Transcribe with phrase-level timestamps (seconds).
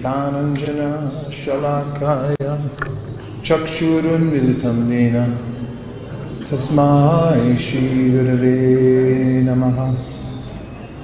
[0.00, 2.58] ज्ञानञ्जना शलाकाय
[3.44, 5.34] चक्षुरुन्मिलितं येन
[6.50, 8.76] तस्मै श्रीगुरवे
[9.42, 9.94] नमः।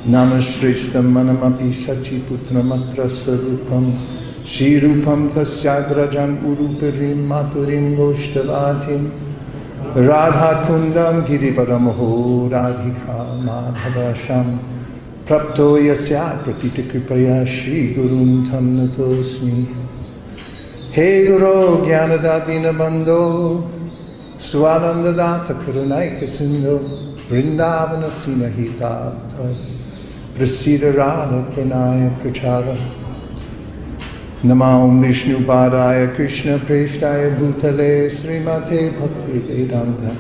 [0.07, 3.93] नमः श्रेष्ठं मनमपि शचीपुत्रमत्र स्वरूपं।
[4.47, 9.07] श्रीरूपं तस्याग्रजम् उरुपरिं, मातुरीं, गोष्ठवाधिं।
[10.07, 14.76] राधाकुन्दं गिरिपरमहो राधिका माधवशम्।
[15.29, 19.69] प्रप्तो यस्या प्रतिकृपया श्रीगुरुं तं नतोऽस्मि
[20.97, 23.23] हे गुरो ज्ञानदातिनबन्धो
[24.41, 26.79] स्वानन्ददातकरुणैकसिन्धो
[27.33, 29.57] वृन्दावनस्य नहितावत
[30.39, 32.79] प्रसीदराधप्रणाय प्रचार।
[34.45, 40.19] नमा नमां विष्णुपादाय कृष्णप्रेष्ठाय भूतले श्रीमते भक्तिवेदान्त।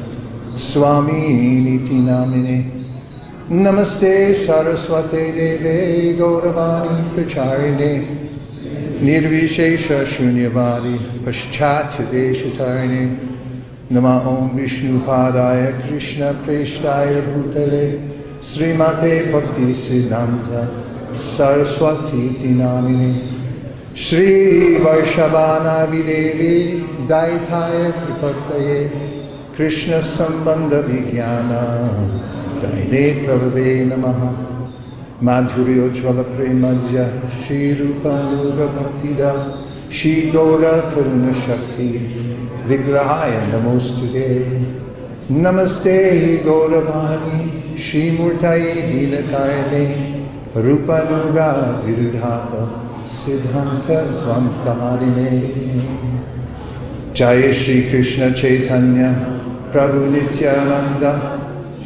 [0.59, 2.86] स्वामीनिति नामिने।
[3.52, 7.94] नमस्ते सरस्वते देवे गौरवाणी प्रचारिणे
[9.08, 13.06] निर्विशेषशून्यवादी पश्चात्यदेशतारिणे
[13.96, 17.88] नमः ॐ विष्णुपादाय कृष्णप्रेष्ठाय भूतले
[18.50, 20.50] श्रीमते भक्तिसिद्धान्त
[21.26, 23.12] सरस्वतीति नामिने
[24.06, 25.28] श्रीवैषवानाविदेवी
[27.10, 28.80] दायिथाय कृपतये
[29.58, 31.52] कृष्णसम्बन्धविज्ञान
[32.67, 34.47] दैने प्रभवे नमः।
[35.23, 37.11] माधुर्योज्ज्वलप्रेमज्य
[37.43, 39.33] श्रीरूपानुगभक्तिदा,
[39.93, 41.89] श्रीगौरकरुणशक्ति,
[42.69, 44.27] विग्रहाय नमोऽस्तु ते
[45.31, 49.85] नमस्ते गौरवाणी श्रीमूर्तये दीनतारिणे
[50.57, 52.51] रूपानुगा विरुधाप
[53.07, 54.07] सिद्धान्तध्वन्तहारिणे।
[57.17, 57.53] जय
[59.73, 61.36] प्रभु नित्यानन्द।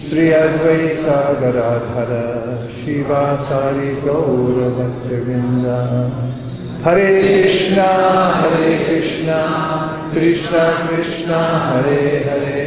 [0.00, 2.10] श्री अद्वैता गदाधर
[2.74, 5.66] शिवासारि गौरभक्तवृन्द
[6.86, 7.88] हरे कृष्णा
[8.36, 9.41] हरे कृष्णा
[10.14, 12.62] कृष्ण कृष्ण हरे हरे।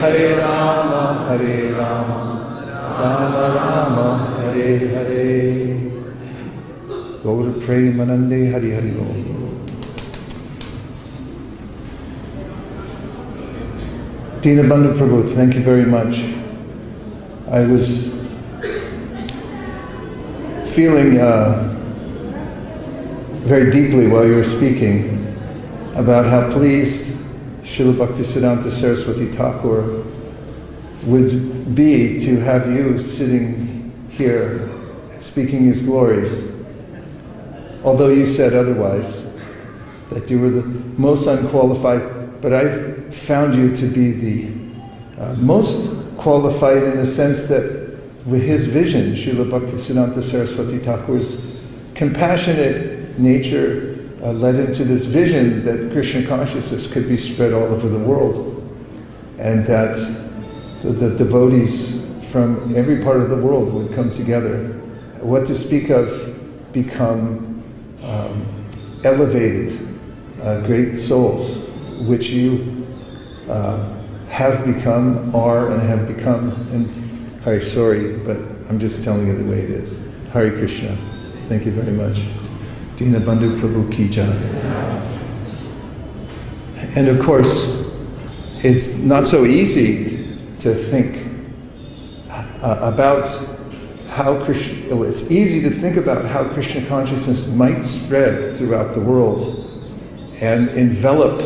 [0.00, 0.94] हरे राम
[1.26, 2.10] हरे राम
[3.02, 4.00] राम राम
[4.38, 5.28] हरे हरे।
[7.26, 9.24] गौर प्रेमानंदे हरि हरि बोल
[14.42, 16.45] Dinabandhu Prabhu, thank you very much.
[17.48, 18.08] I was
[20.74, 21.72] feeling uh,
[23.44, 25.24] very deeply while you were speaking
[25.94, 27.14] about how pleased
[27.62, 30.04] Srila Bhaktisiddhanta Saraswati Thakur
[31.04, 34.68] would be to have you sitting here
[35.20, 36.50] speaking his glories.
[37.84, 39.24] Although you said otherwise,
[40.10, 40.64] that you were the
[40.98, 47.44] most unqualified, but I've found you to be the uh, most qualified in the sense
[47.44, 47.96] that
[48.26, 51.40] with his vision, Srila Bhaktisiddhanta Saraswati Thakur's
[51.94, 57.64] compassionate nature uh, led him to this vision that Krishna consciousness could be spread all
[57.64, 58.52] over the world.
[59.38, 59.96] And that
[60.82, 64.72] the, the devotees from every part of the world would come together.
[65.20, 67.62] What to speak of become
[68.02, 68.64] um,
[69.04, 69.78] elevated,
[70.42, 71.58] uh, great souls,
[72.06, 72.86] which you
[73.48, 73.95] uh,
[74.28, 76.50] have become, are, and have become.
[76.72, 78.38] And Hari, sorry, but
[78.68, 79.98] I'm just telling you the way it is.
[80.32, 80.96] Hari Krishna.
[81.48, 82.24] Thank you very much.
[82.96, 84.24] Dina Bandhu Prabhu Ki Jai.
[86.96, 87.92] And of course,
[88.64, 90.26] it's not so easy
[90.58, 91.26] to think
[92.30, 93.28] uh, about
[94.08, 99.70] how Krishna, it's easy to think about how Krishna consciousness might spread throughout the world
[100.40, 101.40] and envelop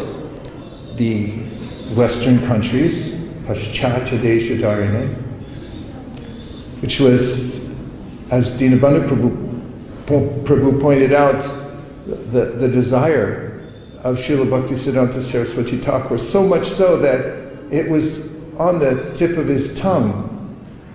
[0.96, 1.49] the
[1.94, 3.12] Western countries,
[3.46, 4.18] Paschatya
[6.80, 7.68] which was,
[8.30, 11.40] as Dinabandhu Prabhu, Prabhu pointed out,
[12.06, 13.70] the, the desire
[14.02, 17.26] of Srila Bhaktisiddhanta Saraswati Thakur, so much so that
[17.72, 20.26] it was on the tip of his tongue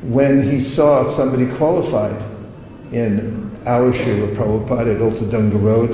[0.02, 2.24] when he saw somebody qualified
[2.92, 5.94] in our Srila Prabhupada at Ultadanga Road.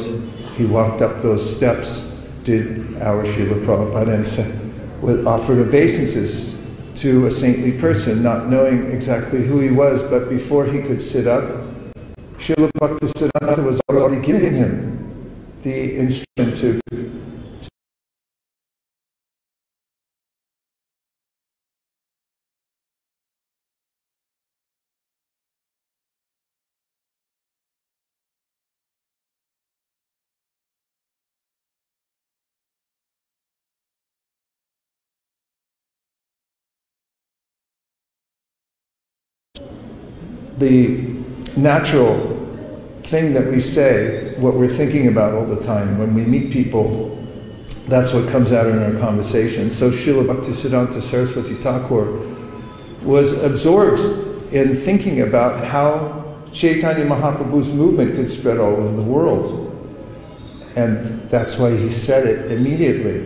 [0.56, 4.61] He walked up those steps, did our Srila Prabhupada, and said,
[5.04, 6.62] offered obeisances
[6.96, 11.28] to a saintly person, not knowing exactly who he was, but before he could sit
[11.28, 11.44] up,
[12.38, 14.98] Srila Bhaktisiddhanta was already giving him
[15.62, 16.80] the instrument to
[40.62, 40.98] the
[41.58, 42.16] natural
[43.04, 45.98] thing that we say, what we're thinking about all the time.
[45.98, 47.18] When we meet people,
[47.88, 49.70] that's what comes out in our conversation.
[49.70, 52.26] So Srila Bhaktisiddhanta Saraswati Thakur
[53.04, 54.00] was absorbed
[54.54, 59.68] in thinking about how Chaitanya Mahaprabhu's movement could spread all over the world.
[60.76, 63.20] And that's why he said it immediately.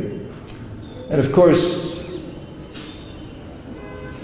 [1.09, 1.94] And of course,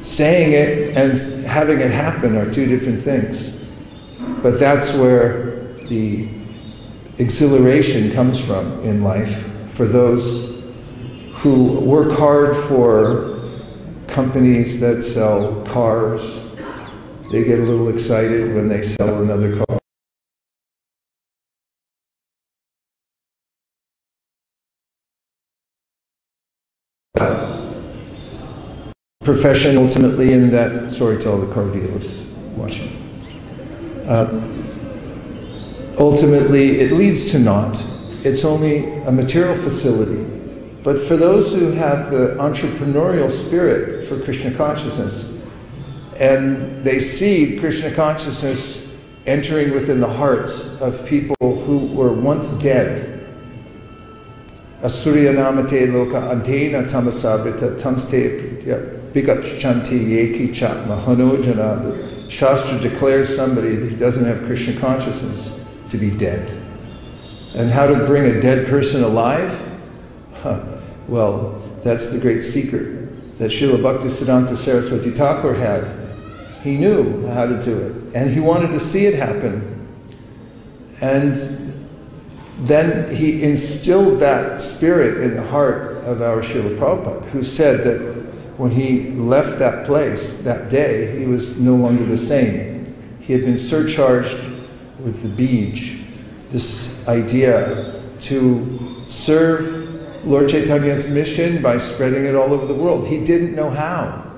[0.02, 3.64] saying it and having it happen are two different things.
[4.42, 6.28] But that's where the
[7.18, 10.64] exhilaration comes from in life for those
[11.34, 13.40] who work hard for
[14.08, 16.40] companies that sell cars.
[17.32, 19.81] They get a little excited when they sell another car.
[29.24, 32.26] Profession ultimately in that, sorry to all the car dealers
[32.56, 32.90] watching.
[34.08, 34.28] Uh,
[36.00, 37.86] ultimately, it leads to naught.
[38.24, 40.24] It's only a material facility.
[40.82, 45.40] But for those who have the entrepreneurial spirit for Krishna consciousness,
[46.20, 48.92] and they see Krishna consciousness
[49.28, 53.12] entering within the hearts of people who were once dead,
[54.82, 58.66] Asurya namate loka antena tamasabita tamste
[59.14, 61.84] bigachanti yeki chat mahanojana.
[61.84, 65.60] The Shastra declares somebody who doesn't have Krishna consciousness
[65.90, 66.50] to be dead.
[67.54, 69.68] And how to bring a dead person alive?
[70.36, 70.64] Huh.
[71.08, 75.88] Well, that's the great secret that Srila Bhaktisiddhanta Saraswati Thakur had.
[76.64, 79.90] He knew how to do it, and he wanted to see it happen.
[81.02, 81.36] And
[82.60, 88.11] then he instilled that spirit in the heart of our Srila Prabhupada, who said that
[88.62, 92.94] when he left that place that day, he was no longer the same.
[93.20, 94.38] He had been surcharged
[95.00, 96.00] with the bij,
[96.52, 103.08] this idea to serve Lord Chaitanya's mission by spreading it all over the world.
[103.08, 104.32] He didn't know how.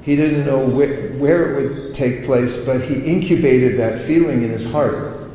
[0.00, 4.48] He didn't know where, where it would take place, but he incubated that feeling in
[4.48, 5.28] his heart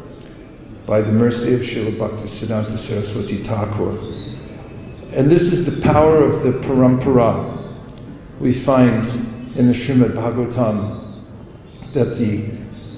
[0.87, 3.91] by the mercy of Srila Bhaktisiddhanta Saraswati Thakur.
[5.15, 7.58] And this is the power of the parampara.
[8.39, 9.05] We find
[9.55, 11.23] in the Srimad Bhagavatam
[11.91, 12.45] that the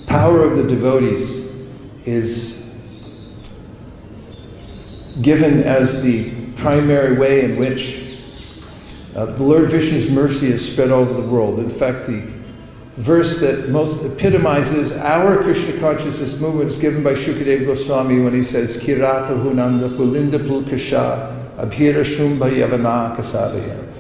[0.06, 1.52] power of the devotees
[2.06, 2.76] is
[5.22, 8.20] given as the primary way in which
[9.16, 11.58] uh, the Lord Vishnu's mercy is spread all over the world.
[11.58, 12.22] In fact, the
[12.98, 18.44] verse that most epitomizes our Krishna consciousness movement is given by Shukadeva Goswami when he
[18.44, 23.91] says, Kirata Hunanda Pulinda Pulkasha Abhira Shumbha Yavana Kasavaya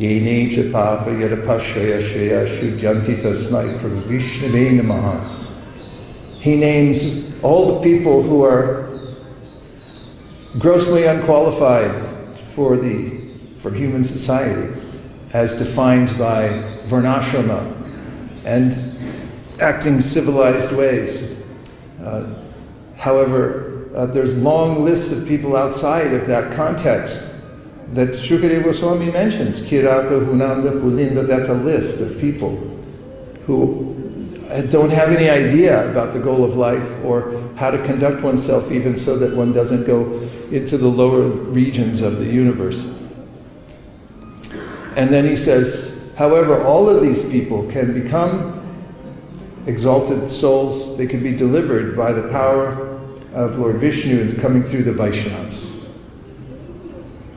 [0.00, 5.36] Yene Papa Yadapashaya Shreya Shudyanti Tasmai Pravishnave Namaha.
[6.38, 8.98] He names all the people who are
[10.58, 12.08] grossly unqualified
[12.38, 14.74] for, the, for human society
[15.34, 16.48] as defined by
[16.86, 17.76] Varnashrama
[18.46, 18.72] and
[19.60, 21.44] acting civilized ways.
[22.02, 22.42] Uh,
[22.96, 27.29] however, uh, there's long lists of people outside of that context
[27.92, 29.60] that Shukadeva Goswami mentions.
[29.60, 32.56] Kirata, Hunanda, Pulinda, that's a list of people
[33.46, 33.96] who
[34.68, 38.96] don't have any idea about the goal of life or how to conduct oneself, even
[38.96, 40.06] so that one doesn't go
[40.50, 42.84] into the lower regions of the universe.
[44.96, 48.56] And then he says, however, all of these people can become
[49.66, 52.98] exalted souls, they can be delivered by the power
[53.32, 55.79] of Lord Vishnu coming through the Vaishnavas.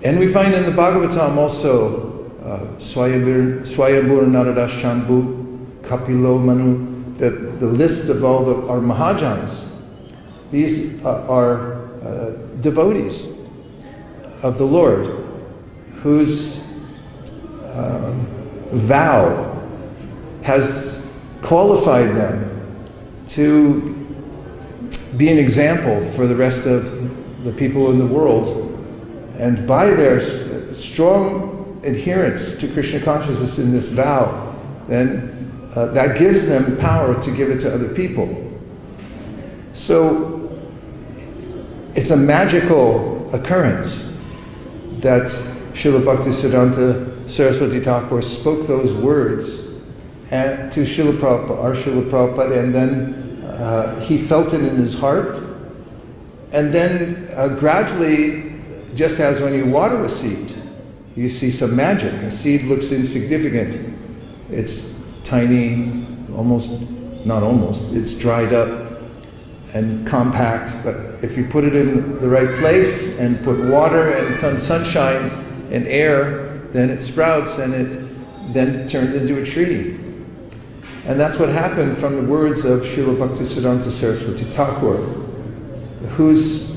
[0.03, 2.77] And we find in the Bhagavatam also uh,
[4.27, 9.81] Narada Shambhu, Kapilo Manu, that the list of all the, our Mahajans,
[10.51, 13.29] these uh, are uh, devotees
[14.41, 15.07] of the Lord
[16.01, 16.61] whose
[17.71, 18.27] um,
[18.73, 19.57] vow
[20.41, 21.09] has
[21.41, 22.49] qualified them
[23.27, 23.95] to
[25.15, 28.72] be an example for the rest of the people in the world.
[29.37, 30.19] And by their
[30.73, 34.55] strong adherence to Krishna consciousness in this vow,
[34.87, 38.51] then uh, that gives them power to give it to other people.
[39.73, 40.51] So
[41.95, 44.13] it's a magical occurrence
[44.99, 45.23] that
[45.73, 49.67] Srila Bhaktisiddhanta Saraswati Thakur spoke those words
[50.29, 54.99] and, to Srila Prabhupada, our Srila Prabhupada, and then uh, he felt it in his
[54.99, 55.43] heart.
[56.51, 58.42] And then uh, gradually,
[58.95, 60.55] just as when you water a seed,
[61.15, 62.13] you see some magic.
[62.21, 63.95] A seed looks insignificant.
[64.49, 66.71] It's tiny, almost,
[67.25, 68.81] not almost, it's dried up.
[69.73, 74.35] and compact, but if you put it in the right place and put water and
[74.35, 75.31] some sunshine
[75.71, 79.97] and air, then it sprouts and it then turns into a tree.
[81.05, 84.97] And that's what happened from the words of Srila Bhaktisiddhanta Saraswati Thakur,
[86.17, 86.72] whose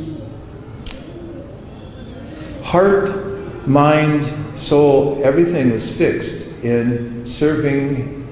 [2.66, 4.24] heart, mind,
[4.58, 8.26] soul, everything was fixed in serving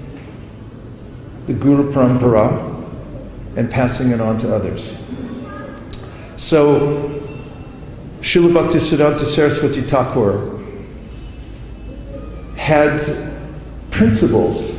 [1.47, 2.73] the Guru Parampara
[3.57, 4.97] and passing it on to others.
[6.35, 7.23] So,
[8.23, 10.61] Srila Bhaktisiddhanta Saraswati Thakur
[12.57, 13.01] had
[13.93, 14.77] principles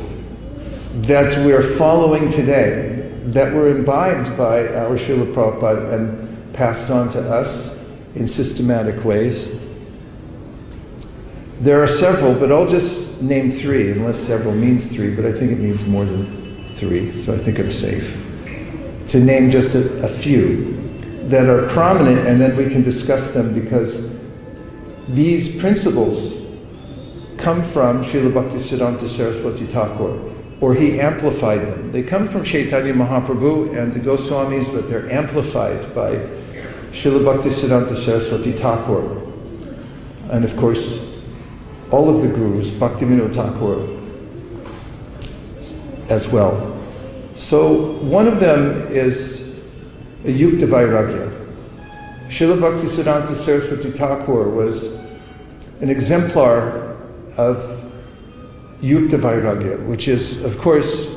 [0.96, 7.20] that we're following today that were imbibed by our Srila Prabhupada and passed on to
[7.20, 7.85] us
[8.16, 9.50] in systematic ways.
[11.60, 15.52] There are several, but I'll just name three, unless several means three, but I think
[15.52, 18.22] it means more than three, so I think I'm safe.
[19.08, 20.74] To name just a, a few
[21.28, 24.14] that are prominent, and then we can discuss them because
[25.08, 26.34] these principles
[27.38, 30.20] come from Srila Bhaktisiddhanta Saraswati Thakur,
[30.60, 31.92] or he amplified them.
[31.92, 36.16] They come from Chaitanya Mahaprabhu and the Goswamis, but they're amplified by
[36.96, 39.20] Srila Bhaktisiddhanta Saraswati Thakur.
[40.30, 41.06] And of course,
[41.90, 43.86] all of the gurus, Bhaktivinoda Thakur
[46.10, 46.74] as well.
[47.34, 49.42] So one of them is
[50.24, 51.30] a Yukta Vairagya.
[52.28, 54.94] Srila Bhaktisiddhanta Saraswati Thakur was
[55.82, 56.96] an exemplar
[57.36, 57.58] of
[58.80, 61.14] Yukta Vairagya, which is, of course,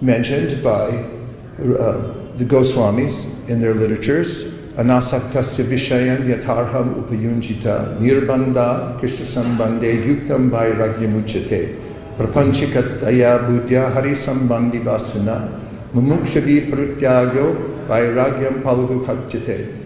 [0.00, 4.55] mentioned by uh, the Goswamis in their literatures.
[4.76, 11.80] Anasaktasya Vishayan Yatarham Upayunjita Nirbanda Krishna Sambande Yuktam Vairagya Muchate
[12.18, 15.48] Prapanchikataya Buddhya Hari Sambandi Vasuna
[15.94, 19.82] Mumukshavi Pratyagyo Vairagyam Paludukhatyate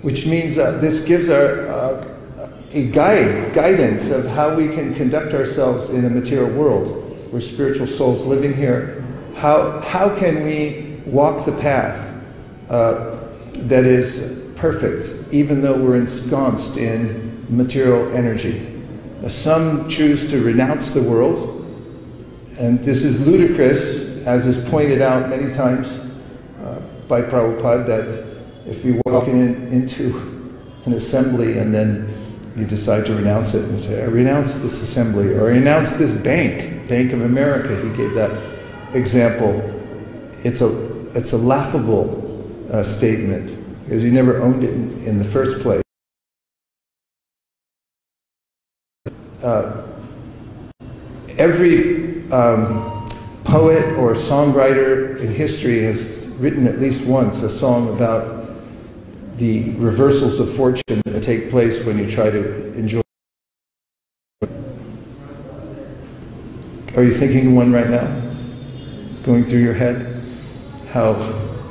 [0.00, 2.16] which means that this gives our uh,
[2.72, 6.88] a guide, guidance of how we can conduct ourselves in a material world.
[7.32, 9.04] We're spiritual souls living here.
[9.34, 12.14] How, how can we walk the path
[12.70, 13.25] uh,
[13.68, 18.72] that is perfect, even though we're ensconced in material energy?
[19.28, 21.38] Some choose to renounce the world,
[22.58, 25.98] and this is ludicrous, as is pointed out many times
[26.62, 28.26] uh, by Prabhupada, that
[28.66, 30.52] if you walk in, into
[30.84, 32.08] an assembly and then
[32.56, 36.12] you decide to renounce it and say, I renounce this assembly, or I renounce this
[36.12, 38.30] bank, Bank of America, he gave that
[38.94, 39.60] example.
[40.44, 42.25] It's a, it's a laughable
[42.70, 45.82] uh, statement because he never owned it in, in the first place.
[49.42, 49.86] Uh,
[51.38, 53.06] every um,
[53.44, 58.50] poet or songwriter in history has written at least once a song about
[59.36, 63.02] the reversals of fortune that take place when you try to enjoy.
[66.96, 68.22] Are you thinking one right now?
[69.22, 70.24] Going through your head?
[70.90, 71.12] How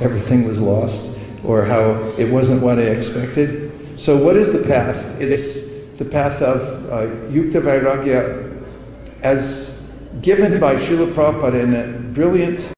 [0.00, 1.16] everything was lost?
[1.44, 3.98] Or how it wasn't what I expected?
[3.98, 5.20] So, what is the path?
[5.20, 6.60] It is the path of
[6.90, 8.64] uh, Yukta Vairagya
[9.22, 9.82] as
[10.20, 12.72] given by Srila Prabhupada in a brilliant,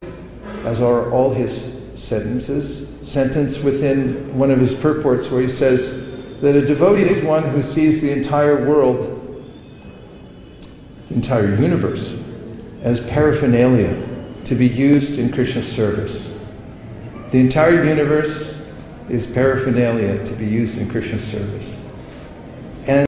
[0.64, 6.06] as are all his sentences, sentence within one of his purports where he says
[6.40, 9.44] that a devotee is one who sees the entire world,
[11.08, 12.22] the entire universe,
[12.82, 14.00] as paraphernalia
[14.44, 16.38] to be used in Krishna's service.
[17.30, 18.58] The entire universe
[19.11, 21.85] is paraphernalia to be used in Krishna's service.
[22.87, 23.06] And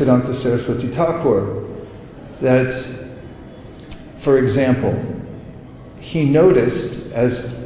[0.00, 1.66] Siddhanta Saraswati Thakur
[2.40, 2.70] that,
[4.16, 4.98] for example,
[6.00, 7.63] he noticed, as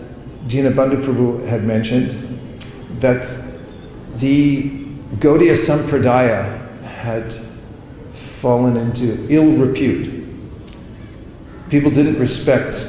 [0.49, 2.11] Dinabandhu Prabhu had mentioned,
[3.00, 3.23] that
[4.17, 4.71] the
[5.17, 7.33] Gaudiya Sampradaya had
[8.12, 10.25] fallen into ill repute.
[11.71, 12.87] People didn't respect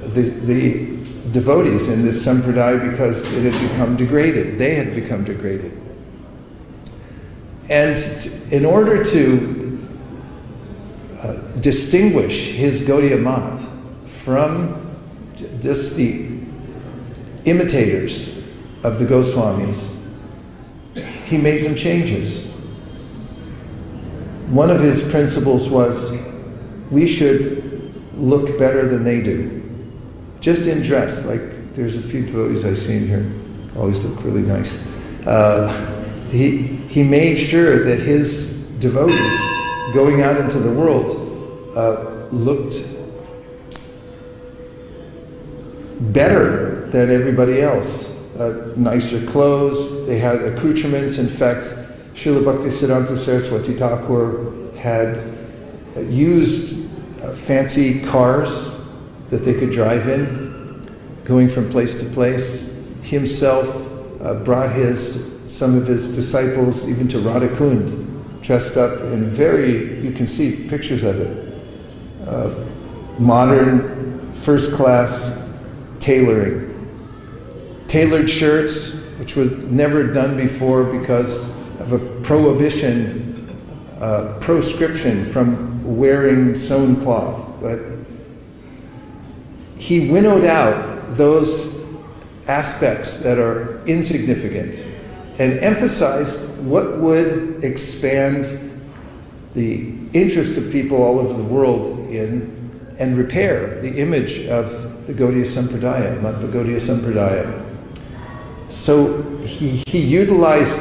[0.00, 0.98] the, the
[1.32, 4.58] devotees in this Sampradaya because it had become degraded.
[4.58, 5.80] They had become degraded.
[7.68, 7.98] And
[8.50, 9.88] in order to
[11.20, 13.68] uh, distinguish his Gaudiya Math
[14.08, 14.96] from
[15.60, 16.27] just the
[17.50, 18.38] imitators
[18.82, 19.94] of the Goswamis,
[21.26, 22.50] he made some changes.
[24.48, 26.16] One of his principles was
[26.90, 29.62] we should look better than they do.
[30.40, 33.30] Just in dress, like there's a few devotees I've seen here,
[33.76, 34.78] always look really nice.
[35.26, 35.68] Uh,
[36.30, 39.38] he, he made sure that his devotees
[39.92, 41.16] going out into the world
[41.76, 42.82] uh, looked
[46.12, 48.14] better than everybody else.
[48.38, 51.18] Uh, nicer clothes, they had accoutrements.
[51.18, 51.74] In fact,
[52.14, 55.20] Srila Bhaktisiddhanta Saraswati Thakur had
[56.08, 56.86] used
[57.22, 58.70] uh, fancy cars
[59.30, 60.82] that they could drive in,
[61.24, 62.72] going from place to place.
[63.02, 63.66] Himself
[64.20, 70.12] uh, brought his some of his disciples even to Radhakund, dressed up in very, you
[70.12, 71.62] can see pictures of it,
[72.26, 72.52] uh,
[73.18, 75.48] modern, first class
[76.00, 76.74] tailoring.
[77.88, 83.58] Tailored shirts, which was never done before because of a prohibition,
[83.98, 87.60] uh, proscription from wearing sewn cloth.
[87.60, 87.80] But
[89.78, 91.86] he winnowed out those
[92.46, 94.84] aspects that are insignificant
[95.38, 98.68] and emphasized what would expand
[99.52, 102.54] the interest of people all over the world in
[102.98, 107.67] and repair the image of the Gaudiya Sampradaya, Madhva Gaudiya Sampradaya.
[108.68, 110.78] So he, he utilized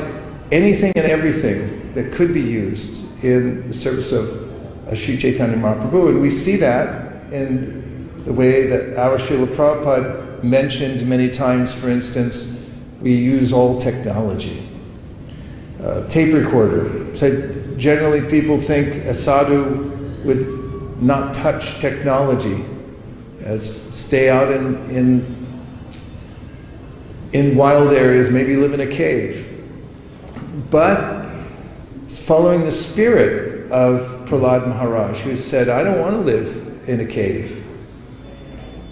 [0.51, 4.29] anything and everything that could be used in the service of
[4.87, 6.09] uh, Sri Chaitanya Mahaprabhu.
[6.09, 11.89] And we see that in the way that our Srila Prabhupada mentioned many times, for
[11.89, 12.63] instance,
[13.01, 14.67] we use all technology.
[15.81, 17.15] Uh, tape recorder.
[17.15, 19.91] Said generally people think a sadhu
[20.25, 22.65] would not touch technology,
[23.41, 25.36] as stay out in, in,
[27.33, 29.53] in wild areas, maybe live in a cave.
[30.69, 31.33] But
[32.07, 37.05] following the spirit of Prahlad Maharaj, who said, I don't want to live in a
[37.05, 37.65] cave.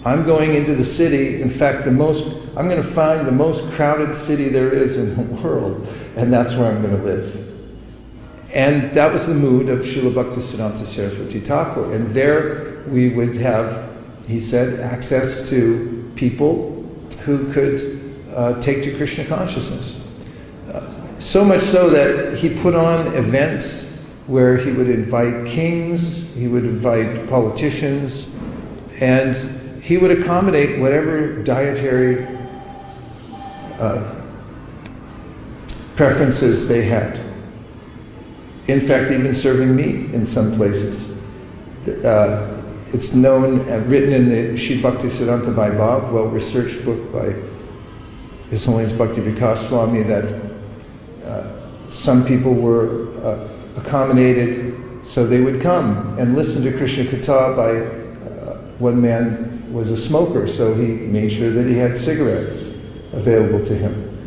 [0.04, 2.24] I'm going into the city, in fact, the most,
[2.56, 6.54] I'm going to find the most crowded city there is in the world, and that's
[6.54, 7.46] where I'm going to live.
[8.54, 11.92] And that was the mood of Srila Bhaktisiddhanta Saraswati Thakur.
[11.92, 13.94] And there we would have,
[14.28, 16.82] he said, access to people
[17.24, 17.95] who could
[18.36, 20.06] uh, take to Krishna consciousness.
[20.72, 23.96] Uh, so much so that he put on events
[24.26, 28.28] where he would invite kings, he would invite politicians,
[29.00, 29.34] and
[29.82, 32.26] he would accommodate whatever dietary
[33.78, 34.14] uh,
[35.94, 37.20] preferences they had.
[38.68, 41.16] In fact, even serving meat in some places.
[42.04, 42.52] Uh,
[42.92, 47.34] it's known and written in the Sri Bhakti Siddhanta Vaibhav, well researched book by
[48.50, 50.32] His Holiness Bhakti Vikas Swami, that
[51.24, 57.54] uh, some people were uh, accommodated so they would come and listen to Krishna Katha
[57.54, 62.74] by uh, one man was a smoker, so he made sure that he had cigarettes
[63.12, 64.18] available to him.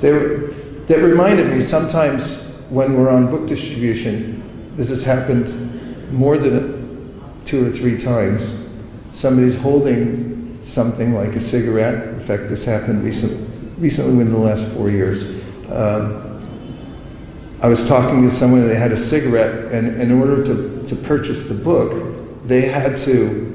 [0.00, 0.54] Were,
[0.86, 7.66] that reminded me sometimes when we're on book distribution, this has happened more than two
[7.66, 8.68] or three times.
[9.10, 12.08] Somebody's holding something like a cigarette.
[12.08, 13.47] In fact, this happened recent,
[13.78, 15.24] recently within the last four years.
[15.70, 16.24] Um,
[17.60, 20.96] I was talking to someone and they had a cigarette, and in order to, to
[20.96, 23.48] purchase the book, they had to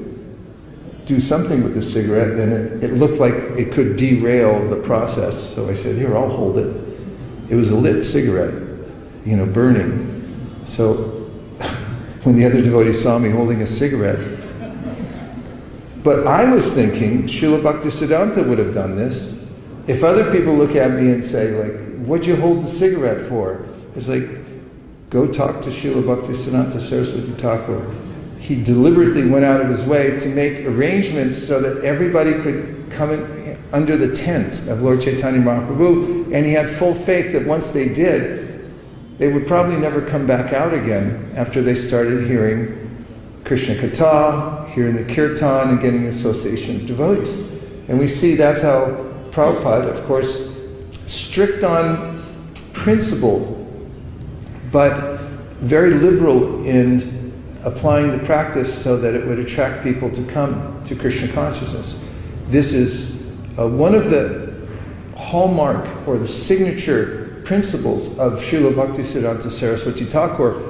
[1.05, 5.53] do something with the cigarette, and it, it, looked like it could derail the process.
[5.53, 6.83] So I said, Here, I'll hold it.
[7.49, 8.53] It was a lit cigarette,
[9.25, 10.49] you know, burning.
[10.63, 10.93] So
[12.23, 14.19] when the other devotees saw me holding a cigarette,
[16.03, 19.42] but I was thinking Srila Bhaktisiddhanta would have done this.
[19.87, 23.65] If other people look at me and say, like, what'd you hold the cigarette for?
[23.95, 24.29] It's like,
[25.09, 27.93] go talk to Srila Bhaktisiddhanta Saraswati Thakur
[28.43, 33.09] he deliberately went out of his way to make arrangements so that everybody could come
[33.11, 37.71] in, under the tent of Lord Chaitanya Mahaprabhu, and he had full faith that once
[37.71, 38.69] they did,
[39.17, 43.05] they would probably never come back out again after they started hearing
[43.45, 47.35] Krishna Katha, hearing the Kirtan, and getting association of devotees.
[47.87, 50.53] And we see that's how Prabhupada, of course,
[51.07, 52.23] strict on
[52.71, 53.67] principle,
[54.71, 55.19] but
[55.53, 60.95] very liberal in applying the practice so that it would attract people to come to
[60.95, 61.99] Krishna consciousness.
[62.47, 64.53] This is uh, one of the
[65.17, 70.61] hallmark or the signature principles of Srila Bhaktisiddhanta Saraswati Thakur.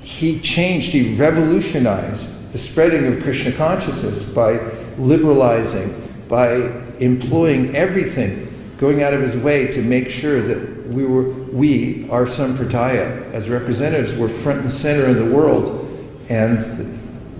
[0.00, 4.60] He changed, he revolutionized the spreading of Krishna consciousness by
[4.96, 5.92] liberalizing,
[6.28, 12.08] by employing everything, going out of his way to make sure that we were, we,
[12.10, 15.80] our sampradaya, as representatives, were front and center in the world
[16.28, 16.58] and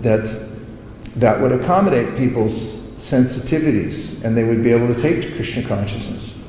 [0.01, 0.25] that
[1.15, 6.41] that would accommodate people's sensitivities and they would be able to take Krishna consciousness.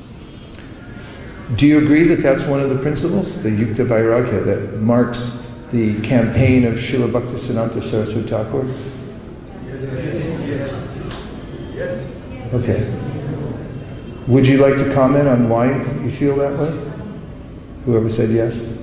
[1.55, 5.41] Do you agree that that's one of the principles, the Yukta Vairagya, that marks
[5.71, 8.65] the campaign of Srila Bhaktisiddhanta Saraswati Thakur?
[9.65, 10.49] Yes.
[10.49, 10.97] Yes.
[11.73, 12.15] Yes.
[12.53, 12.79] Okay.
[14.27, 16.91] Would you like to comment on why you feel that way?
[17.85, 18.77] Whoever said yes?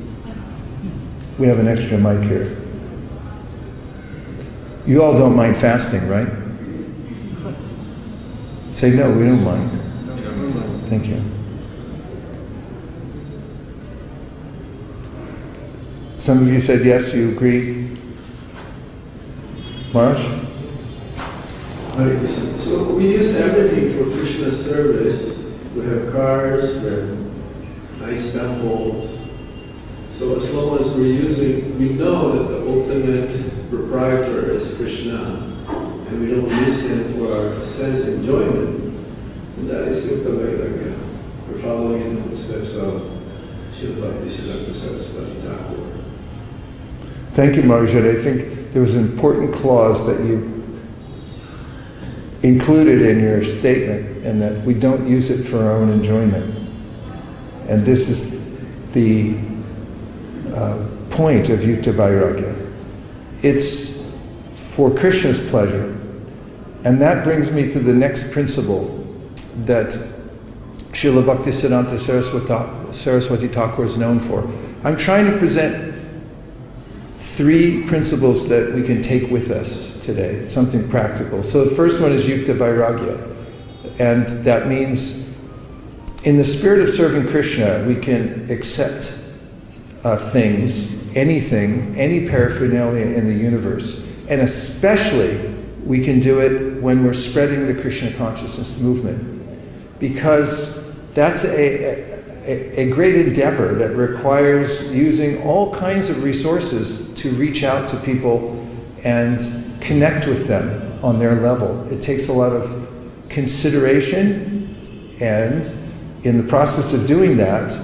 [1.38, 2.56] We have an extra mic here.
[4.86, 6.28] You all don't mind fasting, right?
[8.70, 10.86] Say no, we don't mind.
[10.88, 11.22] Thank you.
[16.14, 17.90] Some of you said yes, you agree.
[19.92, 20.24] Marsh?
[22.64, 25.52] So we use everything for Krishna's service.
[25.74, 29.20] We have cars, we have nice temples.
[30.08, 35.42] So as long as we're using, we know that the ultimate proprietor is Krishna,
[36.08, 38.80] and we don't use him for our sense enjoyment,
[39.58, 40.98] and that is Yukta uh, Vairagya.
[41.46, 43.02] We're following in the footsteps of
[43.74, 46.02] Srila Bhaktisiddhanta Saraswati Thakur.
[47.32, 48.06] Thank you, Margaret.
[48.06, 50.53] I think there was an important clause that you
[52.44, 56.54] included in your statement, and that we don't use it for our own enjoyment.
[57.70, 58.38] And this is
[58.92, 59.38] the
[60.54, 62.70] uh, point of Yukta Vairagya.
[63.42, 64.12] It's
[64.52, 65.98] for Krishna's pleasure.
[66.84, 68.84] And that brings me to the next principle
[69.62, 69.92] that
[70.92, 74.46] Srila Bhaktisiddhanta Saraswati, Saraswati Thakur is known for.
[74.84, 75.93] I'm trying to present
[77.36, 81.42] three principles that we can take with us today, something practical.
[81.42, 83.32] So the first one is Yukta Vairagya.
[83.98, 85.28] And that means
[86.24, 89.18] in the spirit of serving Krishna, we can accept
[90.04, 94.06] uh, things, anything, any paraphernalia in the universe.
[94.28, 99.42] And especially, we can do it when we're spreading the Krishna consciousness movement.
[99.98, 102.13] Because that's a,
[102.46, 108.60] a, great endeavor that requires using all kinds of resources to reach out to people
[109.04, 109.38] and
[109.80, 111.86] connect with them on their level.
[111.92, 112.88] It takes a lot of
[113.28, 114.76] consideration,
[115.20, 115.70] and
[116.24, 117.78] in the process of doing that,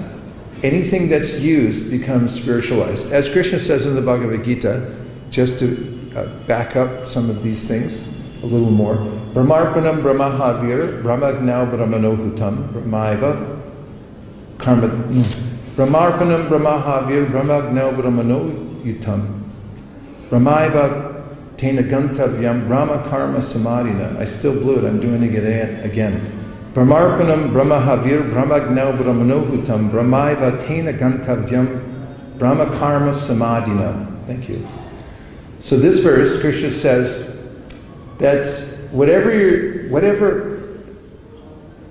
[0.63, 3.11] anything that's used becomes spiritualized.
[3.11, 4.95] As Krishna says in the Bhagavad Gita,
[5.29, 8.07] just to uh, back up some of these things
[8.43, 8.95] a little more,
[9.33, 13.60] Brahmarpanam Brahmahavir, Brahmagnau Brahmanohutam, Brahmaiva,
[14.61, 14.87] Karma,
[15.75, 19.43] Brahmarpanam Brahmahavir, Brahmagnau Brahmanohutam,
[20.29, 21.23] Brahmaiva
[21.57, 24.17] Tena Gantavyam, Brahma Karma Samadhina.
[24.17, 26.21] I still blew it, I'm doing it again.
[26.73, 34.25] Brahmarpanam Brahmahavir Brahmagnau Brahmanohutam Brahmaiva Tena Gantavyam Brahma Karma Samadhina.
[34.25, 34.67] Thank you.
[35.59, 37.39] So this verse, Krishna says
[38.17, 38.45] that
[38.91, 40.79] whatever whatever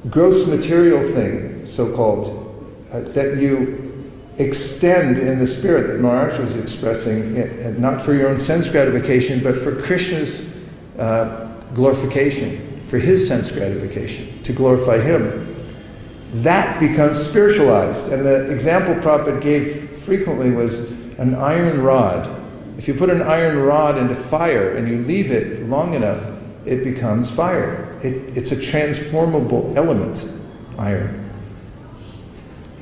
[0.08, 2.39] gross material thing, so-called,
[2.92, 3.86] uh, that you
[4.38, 9.42] extend in the spirit that Maharaj was expressing, uh, not for your own sense gratification,
[9.42, 10.56] but for Krishna's
[10.98, 15.46] uh, glorification, for his sense gratification, to glorify him.
[16.32, 18.12] That becomes spiritualized.
[18.12, 22.28] And the example Prabhupada gave frequently was an iron rod.
[22.78, 26.30] If you put an iron rod into fire and you leave it long enough,
[26.64, 27.98] it becomes fire.
[28.02, 30.26] It, it's a transformable element,
[30.78, 31.29] iron.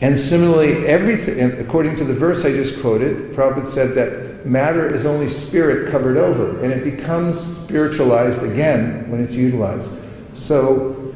[0.00, 5.04] And similarly, everything, according to the verse I just quoted, Prabhupada said that matter is
[5.04, 9.98] only spirit covered over, and it becomes spiritualized again when it's utilized.
[10.34, 11.12] So,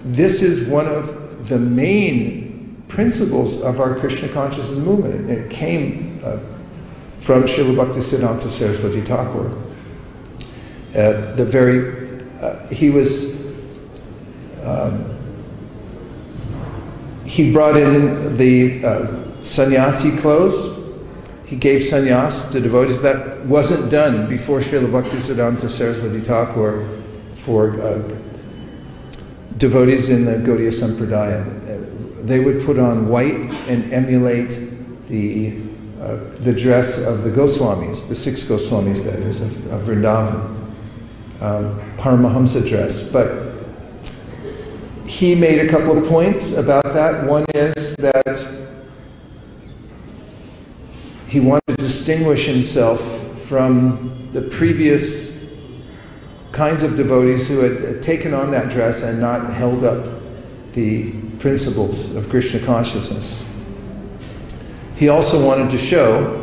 [0.00, 5.30] this is one of the main principles of our Krishna consciousness movement.
[5.30, 6.38] It came uh,
[7.16, 9.56] from Srila Bhaktisiddhanta Saraswati Thakur.
[10.90, 13.42] Uh, the very, uh, he was.
[14.62, 15.13] Um,
[17.24, 20.82] he brought in the uh, sannyasi clothes.
[21.46, 23.00] He gave sannyas to devotees.
[23.02, 26.88] That wasn't done before Srila Bhaktisiddhanta Saraswati Thakur
[27.32, 28.02] for uh,
[29.58, 32.26] devotees in the Gaudiya Sampradaya.
[32.26, 33.34] They would put on white
[33.68, 34.58] and emulate
[35.08, 35.60] the,
[36.00, 40.50] uh, the dress of the Goswamis, the six Goswamis, that is, of, of Vrindavan.
[41.40, 43.02] Um, Paramahamsa dress.
[43.02, 43.53] But
[45.06, 47.24] he made a couple of points about that.
[47.26, 48.46] One is that
[51.28, 53.00] he wanted to distinguish himself
[53.38, 55.52] from the previous
[56.52, 60.06] kinds of devotees who had taken on that dress and not held up
[60.72, 63.44] the principles of Krishna consciousness.
[64.96, 66.40] He also wanted to show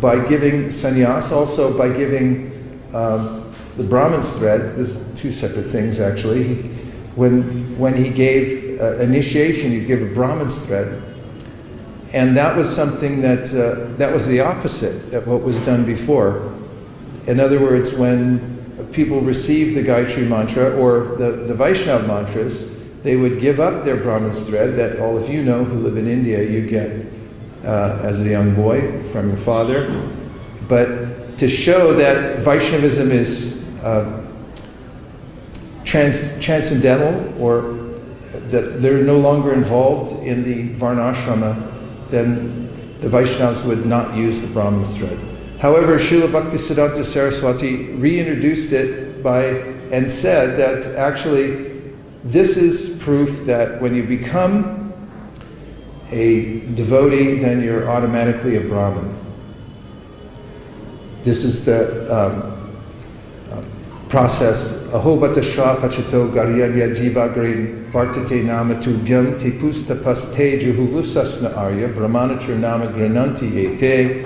[0.00, 2.52] by giving sannyas, also by giving
[2.94, 6.44] um, the Brahman's thread, there's two separate things actually.
[6.44, 6.87] He,
[7.18, 11.02] when, when he gave uh, initiation, he gave a Brahman's thread.
[12.12, 16.54] And that was something that, uh, that was the opposite of what was done before.
[17.26, 18.56] In other words, when
[18.92, 23.96] people received the Gayatri mantra or the, the Vaishnav mantras, they would give up their
[23.96, 27.04] Brahman's thread that all of you know who live in India you get
[27.64, 29.90] uh, as a young boy from your father.
[30.68, 34.24] But to show that Vaishnavism is uh,
[35.88, 37.62] trans- transcendental or
[38.50, 41.54] that they're no longer involved in the Varnashrama,
[42.10, 45.18] then the Vaishnavas would not use the Brahman's thread.
[45.58, 49.44] However, Srila Bhaktisiddhanta Saraswati reintroduced it by
[49.90, 51.68] and said that actually
[52.22, 54.92] this is proof that when you become
[56.10, 59.14] a devotee, then you're automatically a Brahmin.
[61.22, 62.57] This is the um,
[64.08, 64.84] process.
[64.88, 72.86] Ahobata shra pachato garyadya jiva grain vartate nama tubhyam te pustapaste juhuvusasna arya brahmanachar nama
[72.86, 74.24] grananti ete.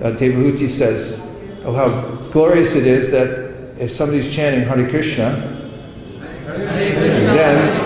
[0.00, 1.22] Uh, Devahuti says,
[1.64, 1.88] oh, how
[2.30, 3.46] glorious it is that
[3.80, 5.52] if somebody's chanting Hare Krishna,
[6.46, 7.82] then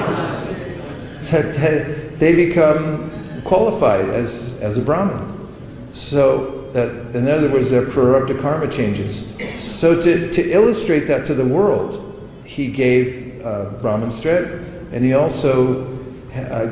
[1.30, 3.10] that they become
[3.44, 5.48] qualified as, as a Brahmin.
[5.92, 9.36] So, that, in other words, their prarabdha karma changes.
[9.58, 12.06] So, to, to illustrate that to the world,
[12.44, 14.46] he gave uh, thread,
[14.92, 15.86] and he also
[16.34, 16.66] uh,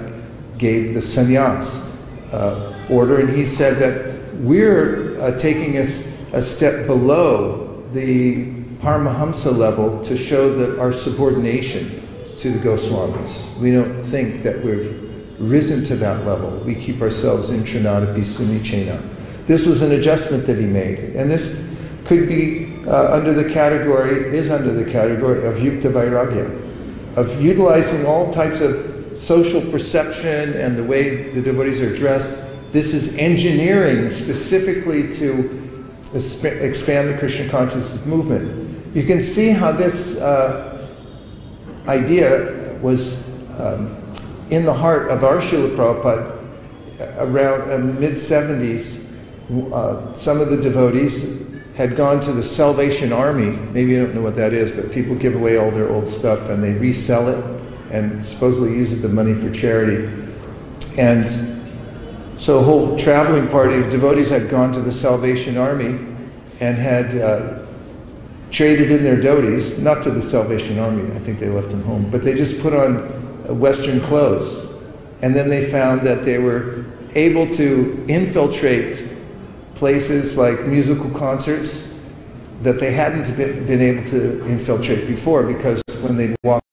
[0.59, 1.85] gave the sannyas
[2.33, 9.57] uh, order, and he said that we're uh, taking us a step below the Paramahamsa
[9.57, 12.07] level to show that our subordination
[12.37, 13.57] to the Goswamis.
[13.59, 16.51] We don't think that we've risen to that level.
[16.59, 19.03] We keep ourselves in Trinadapi Sunichena.
[19.49, 24.37] This was an adjustment that he made, and this could be uh, under the category,
[24.37, 30.77] is under the category of Yukta Vairagya, of utilizing all types of social perception and
[30.77, 32.43] the way the devotees are dressed.
[32.73, 38.95] This is engineering specifically to expand the Krishna consciousness movement.
[38.95, 40.89] You can see how this uh,
[41.87, 43.97] idea was um,
[44.51, 46.35] in the heart of our Srila Prabhupada
[47.19, 49.08] around uh, mid 70s.
[49.51, 53.51] Uh, some of the devotees had gone to the Salvation Army.
[53.73, 56.49] Maybe you don't know what that is, but people give away all their old stuff
[56.49, 57.45] and they resell it
[57.91, 60.13] and supposedly use it the money for charity.
[60.99, 61.27] And
[62.37, 65.99] so a whole traveling party of devotees had gone to the Salvation Army
[66.61, 67.61] and had uh,
[68.51, 72.11] traded in their dhotis, not to the Salvation Army, I think they left them home,
[72.11, 72.99] but they just put on
[73.59, 74.67] Western clothes.
[75.23, 76.85] And then they found that they were
[77.15, 79.08] able to infiltrate
[79.79, 81.95] places like musical concerts
[82.63, 86.65] that they hadn't been able to infiltrate before because when they walked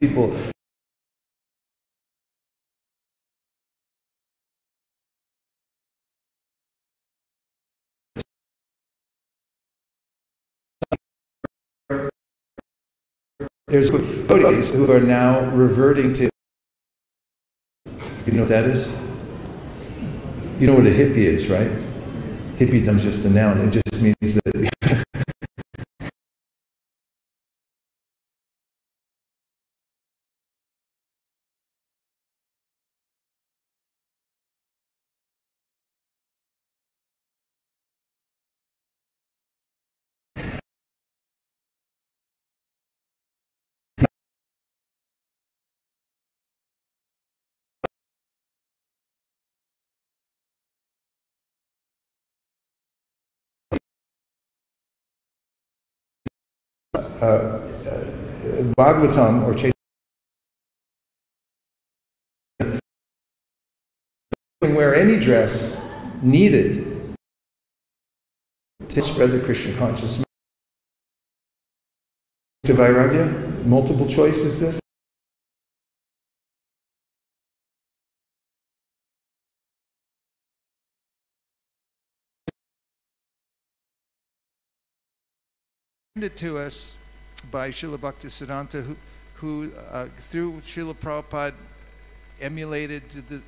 [0.00, 0.51] people
[13.72, 16.28] there's devotees who are now reverting to
[18.26, 18.94] you know what that is?
[20.60, 21.70] You know what a hippie is right?
[22.56, 23.58] Hippie is just a noun.
[23.62, 24.71] It just means that
[57.20, 57.60] Uh, uh,
[58.76, 59.72] Bhagavatam or Chaitanya
[64.74, 65.80] wear any dress
[66.22, 67.14] needed
[68.88, 70.26] to spread the Krishna consciousness.
[72.64, 74.81] To Vairagya, multiple choice is this?
[86.20, 86.98] To us
[87.50, 88.96] by Srila Bhaktisiddhanta, who,
[89.36, 91.54] who uh, through Srila Prabhupada
[92.38, 93.40] emulated the,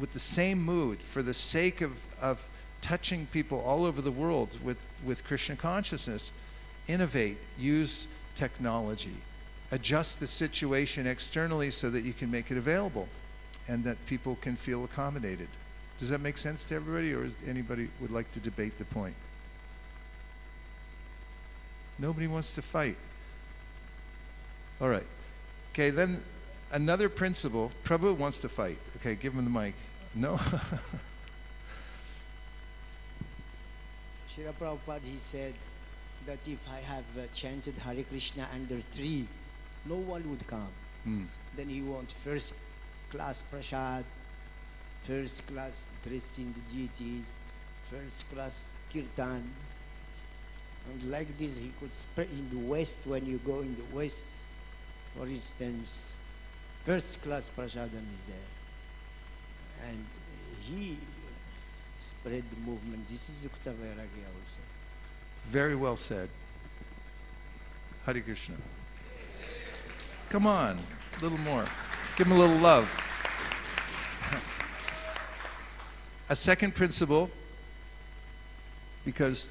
[0.00, 2.48] with the same mood for the sake of, of
[2.80, 6.32] touching people all over the world with, with Krishna consciousness,
[6.88, 9.14] innovate, use technology.
[9.70, 13.06] Adjust the situation externally so that you can make it available
[13.68, 15.46] and that people can feel accommodated.
[16.00, 19.14] Does that make sense to everybody, or anybody would like to debate the point?
[22.00, 22.96] Nobody wants to fight.
[24.80, 25.04] All right.
[25.72, 26.22] Okay, then
[26.72, 27.70] another principle.
[27.84, 28.78] Prabhu wants to fight.
[28.96, 29.74] Okay, give him the mic.
[30.14, 30.36] No?
[34.30, 35.52] Srila Prabhupada, he said
[36.26, 39.26] that if I have uh, chanted Hare Krishna under tree,
[39.84, 40.68] no one would come.
[41.04, 41.24] Hmm.
[41.56, 42.54] Then he want first
[43.10, 44.04] class prasad,
[45.04, 47.42] first class dressing the deities,
[47.90, 49.44] first class kirtan.
[50.88, 54.36] And like this, he could spread in the west when you go in the west,
[55.16, 56.10] for instance,
[56.84, 59.88] first class prasadam is there.
[59.88, 60.04] And
[60.62, 60.96] he
[61.98, 63.08] spread the movement.
[63.08, 64.60] This is Yukta Vairagya also.
[65.46, 66.28] Very well said.
[68.06, 68.56] Hare Krishna.
[70.30, 70.78] Come on,
[71.18, 71.66] a little more.
[72.16, 72.88] Give him a little love.
[76.30, 77.28] A second principle,
[79.04, 79.50] because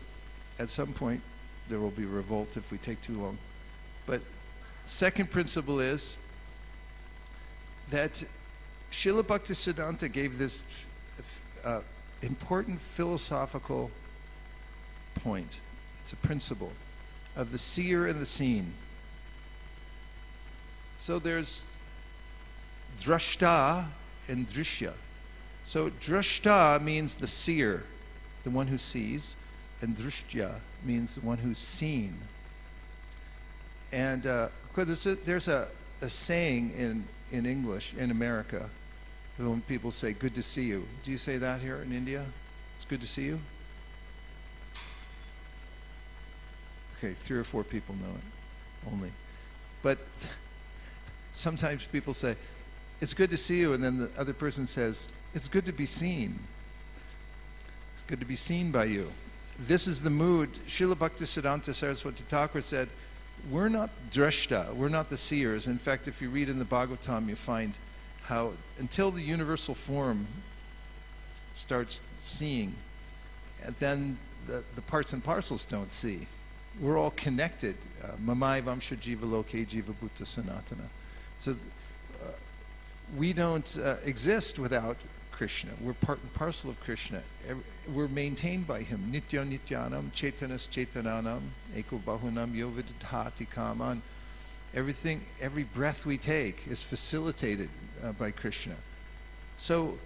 [0.59, 1.21] at some point
[1.69, 3.37] there will be revolt if we take too long.
[4.05, 4.21] But
[4.85, 6.17] second principle is
[7.89, 8.23] that
[8.91, 10.65] Srila Bhaktisiddhanta gave this
[11.63, 11.81] uh,
[12.21, 13.91] important philosophical
[15.15, 15.59] point.
[16.01, 16.71] It's a principle
[17.35, 18.73] of the seer and the seen.
[20.97, 21.63] So there's
[22.99, 23.85] drashta
[24.27, 24.93] and drishya.
[25.65, 27.83] So drashta means the seer,
[28.43, 29.35] the one who sees,
[29.81, 32.13] and drishya means the one who's seen.
[33.91, 35.67] And uh, there's a, there's a,
[36.01, 38.69] a saying in, in English in America
[39.37, 40.85] when people say, good to see you.
[41.03, 42.25] Do you say that here in India?
[42.75, 43.39] It's good to see you?
[46.97, 49.11] Okay, three or four people know it only.
[49.81, 49.97] But
[51.33, 52.35] sometimes people say,
[52.99, 55.85] it's good to see you, and then the other person says, it's good to be
[55.85, 56.37] seen.
[57.95, 59.11] It's good to be seen by you.
[59.67, 60.53] This is the mood.
[60.67, 62.87] Srila Bhaktisiddhanta Saraswati Thakur said,
[63.51, 65.67] we're not drashta, we're not the seers.
[65.67, 67.73] In fact, if you read in the Bhagavatam, you find
[68.23, 70.27] how until the universal form
[71.53, 72.73] starts seeing,
[73.79, 74.17] then
[74.47, 76.27] the, the parts and parcels don't see.
[76.79, 77.75] We're all connected.
[78.01, 80.87] Uh, Mamai Vamsha Jiva Loke Jiva Bhuta Sanatana.
[81.39, 82.27] So uh,
[83.17, 84.97] we don't uh, exist without
[85.39, 85.71] Krishna.
[85.79, 87.21] We're part and parcel of Krishna.
[87.87, 88.99] We're maintained by Him.
[89.09, 91.39] Nitya Nityanam, Chaitanas Chaitananam,
[91.73, 94.01] Eko Bahunam Yovidhati Kaman.
[94.75, 97.69] Everything, every breath we take is facilitated
[98.03, 98.75] uh, by Krishna.
[99.57, 99.97] So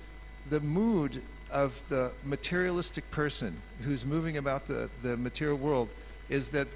[0.52, 5.90] the mood of the materialistic person who's moving about the, the material world
[6.30, 6.68] is that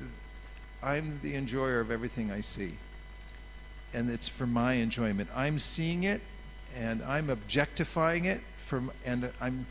[0.81, 2.71] I'm the enjoyer of everything I see.
[3.93, 5.29] And it's for my enjoyment.
[5.35, 6.21] I'm seeing it
[6.77, 9.65] and I'm objectifying it from and I'm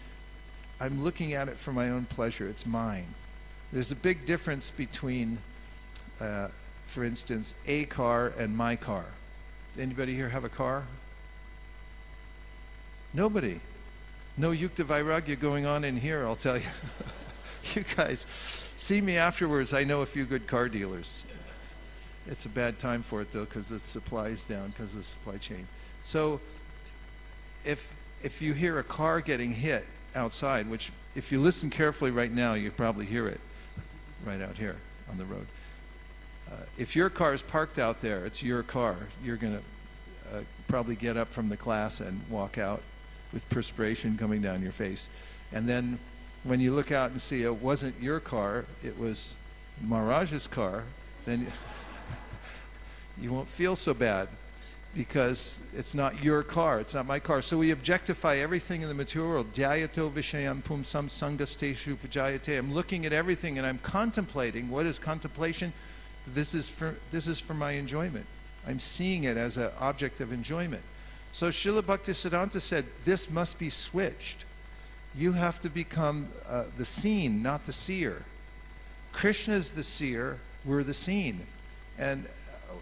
[0.80, 2.46] I'm looking at it for my own pleasure.
[2.48, 3.06] It's mine.
[3.72, 5.38] There's a big difference between
[6.20, 6.48] uh,
[6.86, 9.04] for instance, a car and my car.
[9.78, 10.84] Anybody here have a car?
[13.12, 13.60] Nobody.
[14.38, 16.64] No yukta vairagya going on in here, I'll tell you.
[17.74, 18.26] you guys,
[18.76, 19.74] see me afterwards.
[19.74, 21.24] I know a few good car dealers.
[22.26, 25.04] It's a bad time for it though, because the supply is down because of the
[25.04, 25.66] supply chain.
[26.02, 26.40] So,
[27.66, 32.30] if if you hear a car getting hit outside, which if you listen carefully right
[32.30, 33.40] now, you probably hear it
[34.24, 34.76] right out here
[35.10, 35.46] on the road.
[36.50, 38.96] Uh, if your car is parked out there, it's your car.
[39.22, 42.82] You're going to uh, probably get up from the class and walk out
[43.32, 45.08] with perspiration coming down your face.
[45.52, 45.98] And then
[46.44, 49.36] when you look out and see it wasn't your car, it was
[49.82, 50.84] Maharaj's car,
[51.24, 51.46] then
[53.20, 54.28] you won't feel so bad
[54.96, 57.42] because it's not your car, it's not my car.
[57.42, 59.52] So we objectify everything in the material world.
[59.52, 62.58] Dhyayato vishayam pum sam sangasteshu.
[62.58, 64.70] I'm looking at everything and I'm contemplating.
[64.70, 65.72] What is contemplation?
[66.26, 68.24] This is for, this is for my enjoyment.
[68.66, 70.82] I'm seeing it as an object of enjoyment.
[71.32, 74.44] So Srila Bhaktisiddhanta said, this must be switched.
[75.14, 78.22] You have to become uh, the seen, not the seer.
[79.12, 81.40] Krishna's the seer, we're the seen.
[81.98, 82.26] And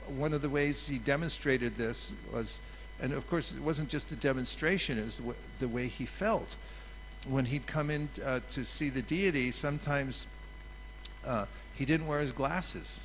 [0.09, 2.61] one of the ways he demonstrated this was,
[3.01, 5.21] and of course it wasn't just a demonstration, it was
[5.61, 6.57] the way he felt.
[7.29, 10.27] When he'd come in uh, to see the deity, sometimes
[11.27, 13.01] uh, he didn't wear his glasses.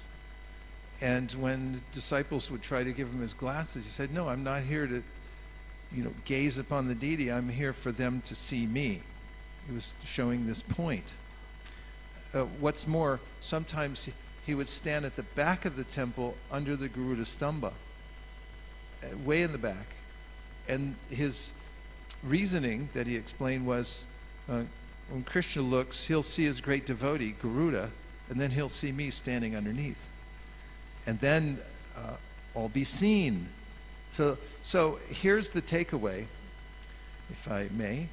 [1.01, 4.63] And when disciples would try to give him his glasses, he said, No, I'm not
[4.63, 5.01] here to
[5.91, 7.31] you know, gaze upon the deity.
[7.31, 9.01] I'm here for them to see me.
[9.67, 11.13] He was showing this point.
[12.33, 14.07] Uh, what's more, sometimes
[14.49, 17.71] he, would stand at the back of the temple under the Garuda Stambha,
[19.03, 19.85] uh, way in the back.
[20.67, 21.53] And his
[22.23, 24.05] reasoning that he explained was
[24.49, 24.63] uh,
[25.09, 27.91] when Krishna looks, he'll see his great devotee, Garuda,
[28.29, 30.07] and then he'll see me standing underneath.
[31.05, 31.59] And then
[31.95, 32.15] uh,
[32.55, 33.47] I'll be seen.
[34.09, 36.25] So, so here's the takeaway,
[37.29, 38.07] if I may.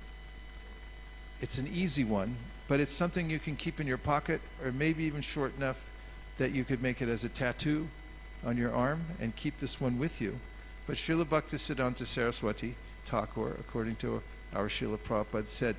[1.40, 2.36] It's an easy one,
[2.68, 5.90] but it's something you can keep in your pocket, or maybe even short enough
[6.38, 7.88] that you could make it as a tattoo
[8.44, 10.38] on your arm and keep this one with you.
[10.86, 12.74] But Srila Bhaktisiddhanta Saraswati
[13.06, 14.22] Thakur, according to
[14.54, 15.76] our Srila Prabhupada, said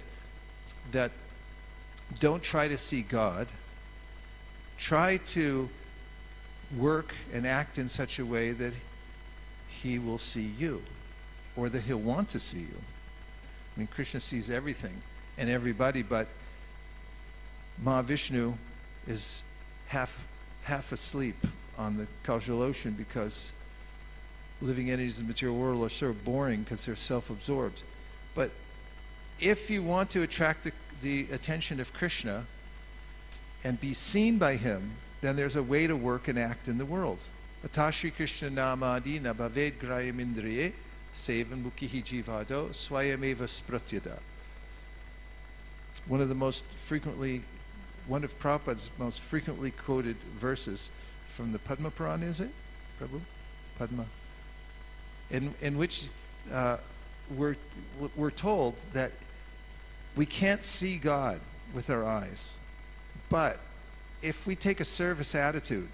[0.91, 1.11] that
[2.19, 3.47] don't try to see God.
[4.77, 5.69] Try to
[6.75, 8.73] work and act in such a way that
[9.69, 10.81] he will see you
[11.55, 12.77] or that he'll want to see you.
[13.75, 14.93] I mean, Krishna sees everything
[15.37, 16.27] and everybody, but
[17.83, 18.55] Mahavishnu
[19.07, 19.43] is
[19.87, 20.27] half,
[20.67, 21.35] half asleep
[21.77, 23.53] on the causal ocean because
[24.61, 27.81] living entities in the material world are so boring because they're self-absorbed.
[28.35, 28.51] But
[29.39, 32.45] if you want to attract the, the attention of Krishna
[33.63, 34.91] and be seen by him,
[35.21, 37.19] then there's a way to work and act in the world.
[37.65, 40.73] Atashri Krishna namadi na bhaved grayam indriye
[41.15, 44.19] sevan mukhihi jivado swayameva spratyada.
[46.07, 47.41] One of the most frequently,
[48.07, 50.89] one of Prabhupada's most frequently quoted verses
[51.27, 52.49] from the Padma Purana, is it?
[52.99, 53.19] Prabhu?
[53.77, 54.05] Padma
[55.29, 56.07] in, in which
[56.51, 56.77] uh,
[57.35, 57.55] we're,
[58.15, 59.11] we're told that
[60.15, 61.39] we can't see God
[61.73, 62.57] with our eyes.
[63.29, 63.59] But
[64.21, 65.89] if we take a service attitude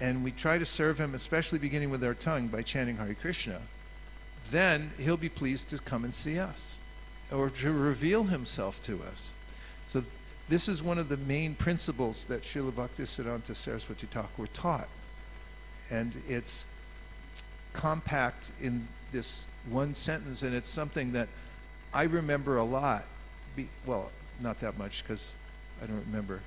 [0.00, 3.60] and we try to serve Him, especially beginning with our tongue by chanting Hare Krishna,
[4.50, 6.78] then He'll be pleased to come and see us
[7.32, 9.32] or to reveal Himself to us.
[10.50, 14.88] This is one of the main principles that Srila Bhaktisiddhanta Saraswati Thakur taught.
[15.92, 16.64] And it's
[17.72, 21.28] compact in this one sentence, and it's something that
[21.94, 23.04] I remember a lot.
[23.54, 25.32] Be, well, not that much because
[25.80, 26.40] I don't remember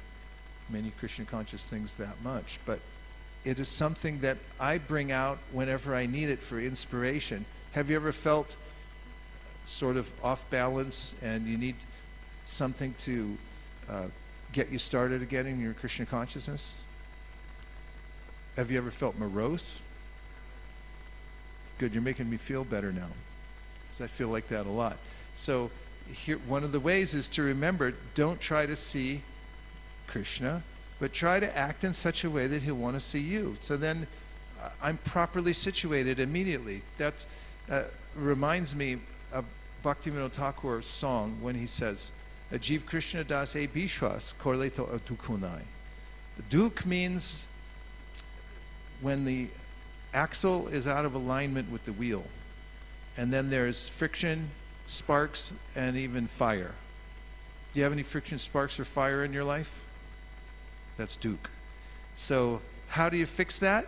[0.70, 2.82] many Krishna conscious things that much, but
[3.46, 7.46] it is something that I bring out whenever I need it for inspiration.
[7.72, 8.58] Have you ever felt
[9.64, 11.76] sort of off balance and you need
[12.44, 13.38] something to
[13.90, 14.06] uh,
[14.52, 16.82] get you started again in your Krishna consciousness?
[18.56, 19.80] Have you ever felt morose?
[21.80, 23.10] Good, you're making me feel better now.
[23.90, 24.98] Because I feel like that a lot.
[25.34, 25.72] So
[26.12, 29.22] here, one of the ways is to remember, don't try to see
[30.08, 30.62] Krishna,
[31.00, 33.58] but try to act in such a way that he'll want to see you.
[33.62, 34.08] So then
[34.82, 36.84] I'm properly situated immediately.
[36.98, 37.26] That
[37.70, 37.84] uh,
[38.16, 39.00] reminds me
[39.32, 39.46] of
[39.84, 42.12] Bhaktivinoda Thakur's song when he says,
[42.54, 45.64] Ajiv Krishna das e bishwas korleto dukunai.
[46.50, 47.48] Duk means
[49.02, 49.48] when the
[50.14, 52.24] axle is out of alignment with the wheel.
[53.18, 54.50] And then there's friction,
[54.86, 56.72] sparks, and even fire.
[57.74, 59.82] Do you have any friction, sparks, or fire in your life?
[60.98, 61.50] That's Duke.
[62.16, 63.88] So, how do you fix that?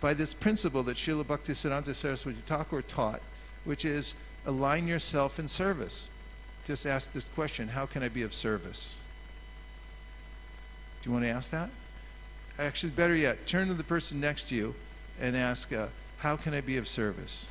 [0.00, 3.20] By this principle that Srila Bhaktisiddhanta Saraswati Thakur taught,
[3.64, 6.08] which is align yourself in service.
[6.70, 8.94] Just ask this question How can I be of service?
[11.02, 11.68] Do you want to ask that?
[12.60, 14.76] Actually, better yet, turn to the person next to you
[15.20, 17.50] and ask, uh, How can I be of service?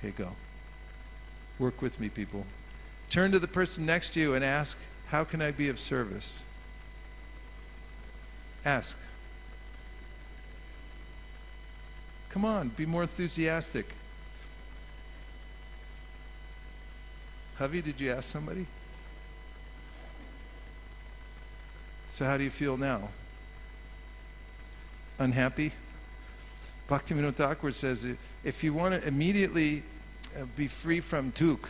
[0.00, 0.30] Here you go.
[1.60, 2.44] Work with me, people.
[3.08, 4.76] Turn to the person next to you and ask,
[5.10, 6.42] How can I be of service?
[8.64, 8.98] Ask.
[12.30, 13.86] Come on, be more enthusiastic.
[17.60, 18.64] Javi, did you ask somebody?
[22.08, 23.10] So, how do you feel now?
[25.18, 25.72] Unhappy?
[26.88, 28.06] Bhaktivinoda Thakur says
[28.44, 29.82] if you want to immediately
[30.36, 31.68] uh, be free from dukkha,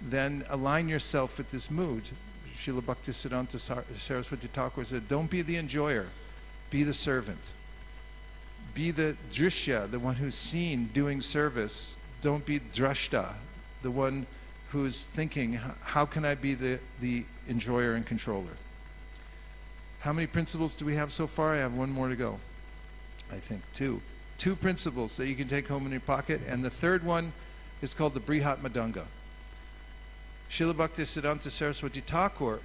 [0.00, 2.04] then align yourself with this mood.
[2.54, 3.58] Srila Bhaktisiddhanta
[3.98, 6.06] Saraswati Thakur said, don't be the enjoyer,
[6.70, 7.52] be the servant.
[8.72, 11.96] Be the drishya, the one who's seen doing service.
[12.22, 13.34] Don't be drashta,
[13.82, 14.26] the one
[14.74, 18.56] who's thinking, how can I be the, the enjoyer and controller?
[20.00, 21.54] How many principles do we have so far?
[21.54, 22.40] I have one more to go.
[23.32, 24.02] I think two
[24.36, 27.32] two principles that you can take home in your pocket, and the third one
[27.80, 29.04] is called the Brihat Mridanga.
[30.50, 32.58] Srila Bhaktisiddhanta Saraswati Thakur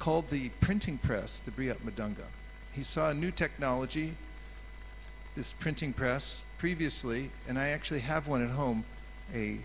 [0.00, 2.26] called the printing press the Brihat Mridanga.
[2.74, 4.14] He saw a new technology,
[5.36, 8.84] this printing press, previously, and I actually have one at home,
[9.32, 9.58] a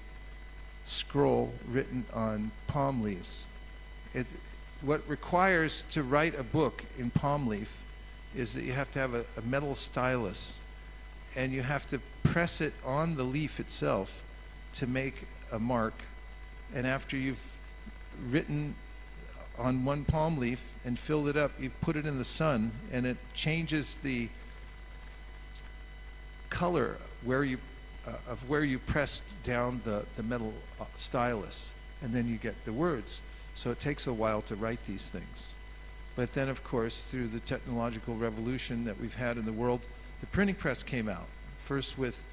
[0.87, 3.45] scroll written on palm leaves.
[4.13, 4.25] It,
[4.81, 7.83] what requires to write a book in palm leaf
[8.35, 10.59] is that you have to have a, a metal stylus
[11.35, 14.23] and you have to press it on the leaf itself
[14.73, 15.93] to make a mark.
[16.73, 17.57] And after you've
[18.29, 18.75] written
[19.57, 23.05] on one palm leaf and filled it up, you put it in the sun and
[23.05, 24.29] it changes the
[26.49, 27.57] color where you,
[28.27, 31.71] of where you pressed down the, the metal uh, stylus.
[32.01, 33.21] And then you get the words.
[33.55, 35.55] So it takes a while to write these things.
[36.15, 39.81] But then, of course, through the technological revolution that we've had in the world,
[40.19, 41.27] the printing press came out.
[41.59, 42.23] First with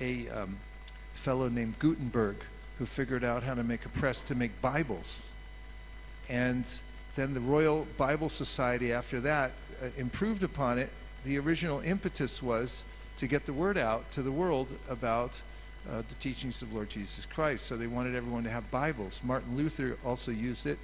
[0.00, 0.56] a um,
[1.14, 2.36] fellow named Gutenberg,
[2.78, 5.20] who figured out how to make a press to make Bibles.
[6.28, 6.64] And
[7.16, 9.52] then the Royal Bible Society, after that,
[9.82, 10.90] uh, improved upon it.
[11.24, 12.84] The original impetus was
[13.18, 15.40] to get the word out to the world about
[15.90, 17.66] uh, the teachings of Lord Jesus Christ.
[17.66, 19.20] So they wanted everyone to have Bibles.
[19.24, 20.78] Martin Luther also used it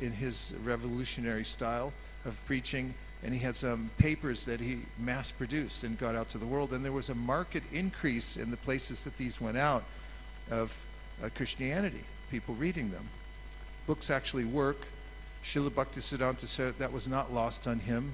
[0.00, 1.92] in his revolutionary style
[2.24, 6.38] of preaching, and he had some papers that he mass produced and got out to
[6.38, 6.72] the world.
[6.72, 9.84] And there was a marked increase in the places that these went out
[10.50, 10.84] of
[11.22, 13.08] uh, Christianity, people reading them.
[13.86, 14.86] Books actually work.
[15.44, 18.12] Srila Bhaktisiddhanta said that was not lost on him.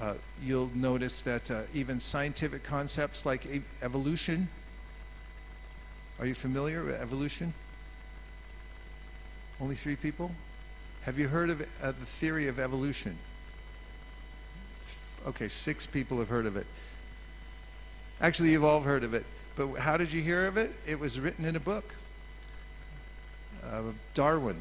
[0.00, 4.48] Uh, you'll notice that uh, even scientific concepts like e- evolution
[6.20, 7.54] are you familiar with evolution?
[9.58, 10.32] Only three people?
[11.04, 13.16] Have you heard of uh, the theory of evolution?
[15.26, 16.66] Okay, six people have heard of it.
[18.20, 19.24] Actually, you've all heard of it.
[19.56, 20.72] But how did you hear of it?
[20.86, 21.94] It was written in a book.
[23.64, 23.80] Uh,
[24.12, 24.56] Darwin.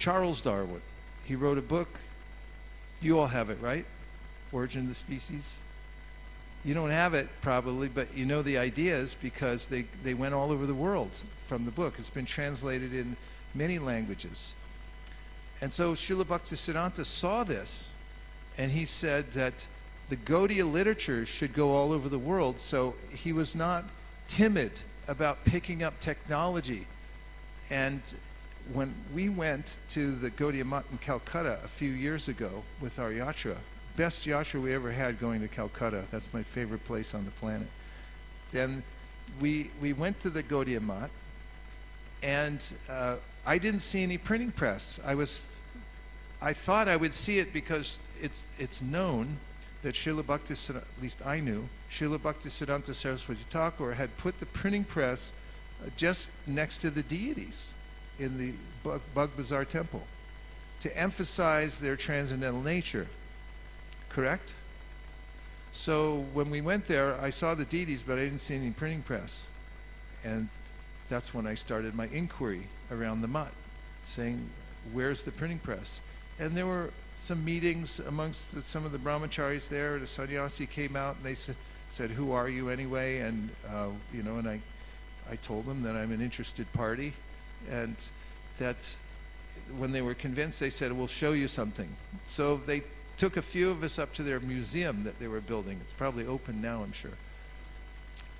[0.00, 0.82] Charles Darwin.
[1.24, 1.88] He wrote a book.
[3.00, 3.84] You all have it, right?
[4.52, 5.58] Origin of the Species.
[6.64, 10.52] You don't have it probably, but you know the ideas because they, they went all
[10.52, 11.10] over the world
[11.46, 11.94] from the book.
[11.98, 13.16] It's been translated in
[13.54, 14.54] many languages.
[15.62, 17.88] And so Srila Bhaktisiddhanta saw this,
[18.58, 19.66] and he said that
[20.10, 22.60] the Gaudiya literature should go all over the world.
[22.60, 23.84] So he was not
[24.28, 24.72] timid
[25.08, 26.86] about picking up technology.
[27.70, 28.00] And
[28.72, 33.10] when we went to the Gaudiya Mutt in Calcutta a few years ago with our
[33.10, 33.56] yatra,
[33.96, 36.04] best yatra we ever had going to Calcutta.
[36.10, 37.66] That's my favorite place on the planet.
[38.52, 38.82] Then
[39.40, 41.10] we, we went to the Gaudiya Mutt,
[42.22, 45.00] and uh, I didn't see any printing press.
[45.04, 45.54] I was,
[46.40, 49.38] I thought I would see it because it's, it's known
[49.82, 54.84] that Srila Bhakti, at least I knew, Srila Bhaktisiddhanta Saraswati Thakur had put the printing
[54.84, 55.32] press
[55.82, 57.74] uh, just next to the deities
[58.20, 58.52] in the
[59.14, 60.02] Bagbazar temple
[60.80, 63.06] to emphasize their transcendental nature.
[64.08, 64.52] Correct?
[65.72, 69.02] So when we went there, I saw the deities, but I didn't see any printing
[69.02, 69.44] press.
[70.24, 70.48] And
[71.08, 73.52] that's when I started my inquiry around the mutt,
[74.04, 74.48] saying,
[74.92, 76.00] where's the printing press?
[76.38, 79.98] And there were some meetings amongst the, some of the brahmacharis there.
[79.98, 81.52] The sannyasi came out and they sa-
[81.90, 83.18] said, who are you anyway?
[83.18, 84.60] And, uh, you know, and I,
[85.30, 87.12] I told them that I'm an interested party.
[87.70, 87.96] And
[88.58, 88.96] that
[89.76, 91.88] when they were convinced, they said, we'll show you something.
[92.26, 92.82] So they
[93.18, 95.78] took a few of us up to their museum that they were building.
[95.80, 97.18] It's probably open now, I'm sure.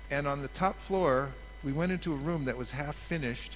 [0.09, 1.29] And on the top floor,
[1.63, 3.55] we went into a room that was half finished.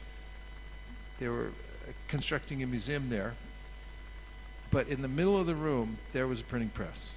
[1.19, 1.47] They were
[1.87, 3.33] uh, constructing a museum there.
[4.71, 7.15] But in the middle of the room, there was a printing press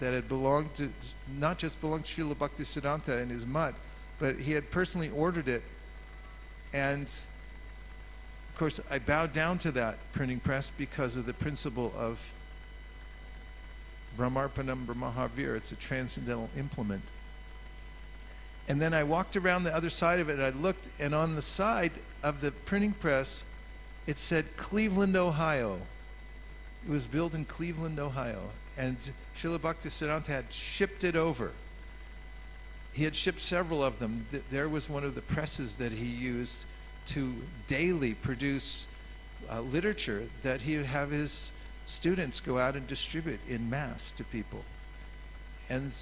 [0.00, 0.90] that had belonged to,
[1.38, 3.74] not just belonged to Srila Bhaktisiddhanta and his mutt,
[4.18, 5.62] but he had personally ordered it.
[6.72, 7.12] And
[8.56, 12.32] of course, I bowed down to that printing press because of the principle of
[14.16, 15.54] Brahmarpanam Brahmahavir.
[15.54, 17.02] It's a transcendental implement.
[18.66, 21.34] And then I walked around the other side of it and I looked, and on
[21.34, 21.92] the side
[22.22, 23.44] of the printing press,
[24.06, 25.80] it said Cleveland, Ohio.
[26.88, 28.40] It was built in Cleveland, Ohio.
[28.78, 28.96] And
[29.36, 31.50] Srila Bhaktisiddhanta had shipped it over.
[32.94, 34.24] He had shipped several of them.
[34.50, 36.64] There was one of the presses that he used
[37.06, 37.34] to
[37.66, 38.86] daily produce
[39.50, 41.52] uh, literature that he would have his
[41.86, 44.64] students go out and distribute in mass to people.
[45.68, 45.92] And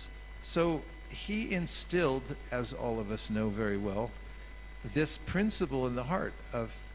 [0.43, 4.11] so he instilled, as all of us know very well,
[4.93, 6.87] this principle in the heart of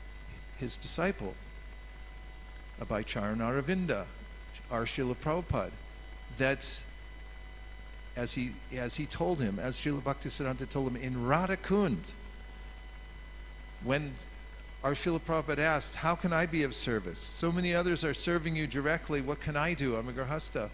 [0.60, 1.34] his disciple,
[2.80, 4.06] Abhay Charanaravinda,
[4.72, 5.72] our Srila Prabhupada,
[6.38, 6.80] that
[8.16, 12.12] as he, as he told him, as Srila Bhaktisiddhanta told him in Radhakund,
[13.84, 14.14] when
[14.84, 17.20] our Srila Prabhupada asked, How can I be of service?
[17.20, 19.22] So many others are serving you directly.
[19.22, 19.96] What can I do?
[19.96, 20.70] I'm a Grahasta.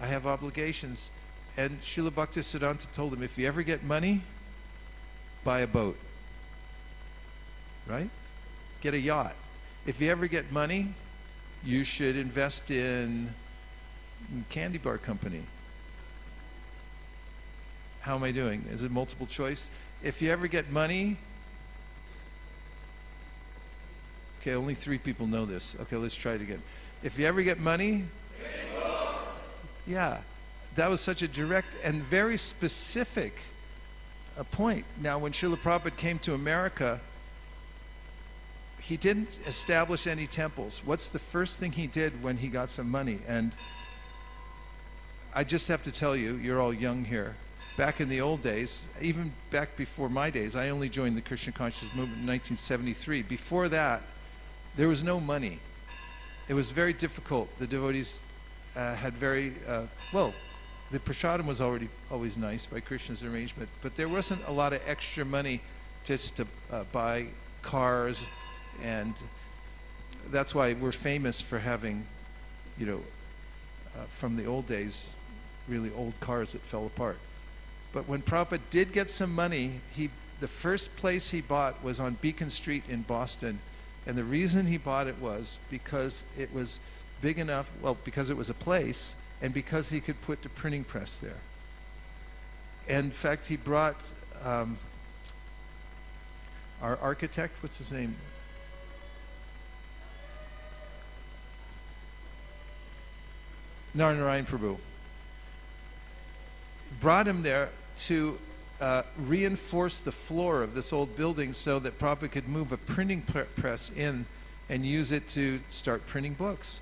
[0.00, 1.10] I have obligations.
[1.56, 4.22] And Srila Bhaktisiddhanta told him, If you ever get money,
[5.44, 5.96] buy a boat.
[7.86, 8.10] Right?
[8.80, 9.36] Get a yacht.
[9.86, 10.88] if you ever get money,
[11.64, 13.32] you should invest in
[14.50, 15.42] candy bar company.
[18.00, 18.64] How am I doing?
[18.70, 19.68] Is it multiple choice?
[20.02, 21.16] If you ever get money,
[24.46, 25.76] okay, only three people know this.
[25.80, 26.62] Okay, let's try it again.
[27.02, 28.04] If you ever get money,
[29.88, 30.20] yeah,
[30.76, 33.34] that was such a direct and very specific
[34.38, 34.84] uh, point.
[35.02, 37.00] Now, when Srila Prabhupada came to America,
[38.80, 40.80] he didn't establish any temples.
[40.84, 43.18] What's the first thing he did when he got some money?
[43.26, 43.50] And
[45.34, 47.34] I just have to tell you, you're all young here.
[47.76, 51.52] Back in the old days, even back before my days, I only joined the Krishna
[51.52, 53.22] Consciousness Movement in 1973.
[53.22, 54.02] Before that,
[54.76, 55.58] there was no money.
[56.48, 57.48] It was very difficult.
[57.58, 58.22] The devotees
[58.76, 60.34] uh, had very, uh, well,
[60.90, 64.80] the prasadam was already always nice by Krishna's arrangement, but there wasn't a lot of
[64.86, 65.60] extra money
[66.04, 67.26] just to uh, buy
[67.62, 68.24] cars,
[68.82, 69.20] and
[70.30, 72.04] that's why we're famous for having,
[72.78, 73.00] you know,
[73.96, 75.14] uh, from the old days,
[75.68, 77.18] really old cars that fell apart.
[77.92, 82.14] But when Prabhupada did get some money, he the first place he bought was on
[82.20, 83.58] Beacon Street in Boston,
[84.06, 86.78] and the reason he bought it was because it was
[87.20, 87.72] big enough.
[87.82, 91.40] Well, because it was a place and because he could put the printing press there.
[92.88, 93.96] And in fact, he brought
[94.44, 94.78] um,
[96.80, 98.14] our architect, what's his name?
[103.96, 104.76] Narnarayan Prabhu.
[107.00, 108.38] Brought him there to
[108.80, 113.22] uh, reinforce the floor of this old building so that Prabhupada could move a printing
[113.22, 114.26] press in
[114.68, 116.80] and use it to start printing books.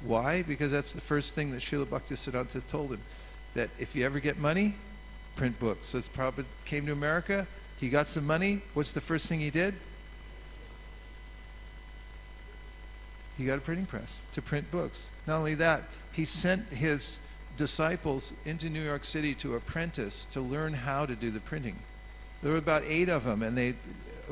[0.00, 0.42] Why?
[0.42, 3.00] Because that's the first thing that Srila Bhaktisiddhanta told him.
[3.54, 4.74] That if you ever get money,
[5.36, 5.88] print books.
[5.88, 7.46] So Prabhupada came to America,
[7.78, 8.60] he got some money.
[8.74, 9.74] What's the first thing he did?
[13.36, 15.10] He got a printing press to print books.
[15.26, 15.82] Not only that,
[16.12, 17.18] he sent his
[17.56, 21.76] disciples into New York City to apprentice to learn how to do the printing.
[22.42, 23.74] There were about eight of them, and they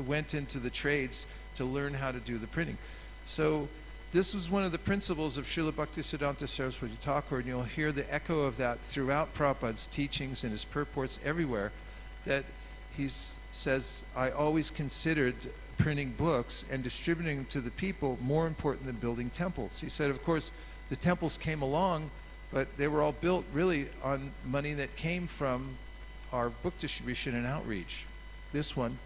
[0.05, 2.77] went into the trades to learn how to do the printing.
[3.25, 3.67] So
[4.11, 8.11] this was one of the principles of Srila Bhaktisiddhanta Saraswati Thakur, and you'll hear the
[8.13, 11.71] echo of that throughout Prabhupada's teachings and his purports everywhere,
[12.25, 12.43] that
[12.97, 15.35] he says, I always considered
[15.77, 19.79] printing books and distributing them to the people more important than building temples.
[19.79, 20.51] He said, of course,
[20.89, 22.11] the temples came along,
[22.51, 25.77] but they were all built really on money that came from
[26.31, 28.05] our book distribution and outreach.
[28.51, 28.97] This one,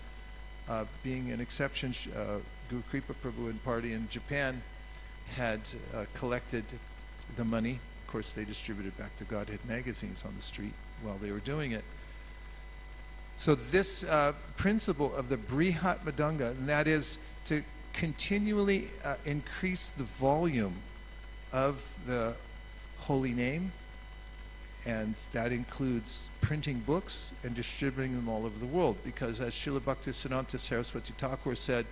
[0.67, 2.37] uh, being an exception, uh,
[2.69, 4.61] Guru Kripa Prabhu and party in Japan
[5.35, 5.61] had
[5.93, 6.63] uh, collected
[7.35, 7.79] the money.
[8.05, 10.73] Of course, they distributed back to Godhead magazines on the street
[11.03, 11.83] while they were doing it.
[13.37, 19.89] So, this uh, principle of the Brihat Mridanga, and that is to continually uh, increase
[19.89, 20.75] the volume
[21.51, 22.35] of the
[23.05, 23.71] holy name,
[24.85, 28.97] and that includes printing books and distributing them all over the world.
[29.03, 31.85] Because, as Srila Bhaktisiddhanta Saraswati Thakur said,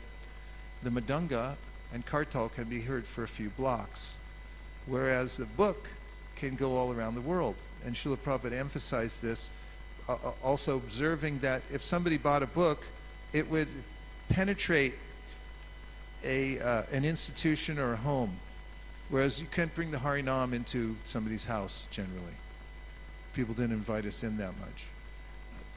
[0.81, 1.55] the Mridanga
[1.93, 4.13] and Kartal can be heard for a few blocks,
[4.87, 5.89] whereas the book
[6.35, 7.55] can go all around the world.
[7.85, 9.49] And Srila Prabhupada emphasized this,
[10.09, 12.85] uh, uh, also observing that if somebody bought a book,
[13.33, 13.67] it would
[14.29, 14.93] penetrate
[16.23, 18.37] a, uh, an institution or a home,
[19.13, 22.37] whereas you can't bring the Harinam into somebody's house generally.
[23.33, 24.87] People didn't invite us in that much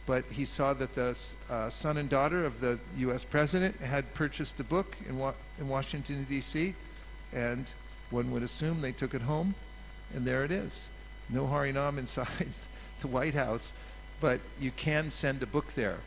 [0.06, 1.18] but he saw that the
[1.50, 3.24] uh, son and daughter of the U.S.
[3.24, 6.74] president had purchased a book in, Wa- in Washington, D.C.,
[7.32, 7.72] and
[8.10, 9.56] one would assume they took it home,
[10.14, 10.88] and there it is.
[11.28, 12.48] No Harinam inside
[13.00, 13.72] the White House,
[14.20, 15.98] but you can send a book there.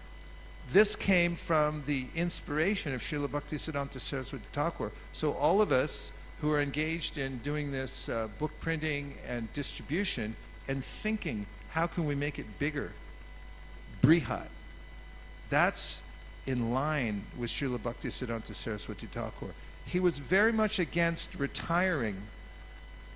[0.71, 4.91] This came from the inspiration of Srila Bhaktisiddhanta Saraswati Thakur.
[5.11, 6.11] So all of us
[6.41, 10.35] who are engaged in doing this uh, book printing and distribution
[10.67, 12.91] and thinking, how can we make it bigger?
[14.01, 14.47] Brihat.
[15.49, 16.03] That's
[16.45, 19.53] in line with Srila Bhaktisiddhanta Saraswati Thakur.
[19.85, 22.15] He was very much against retiring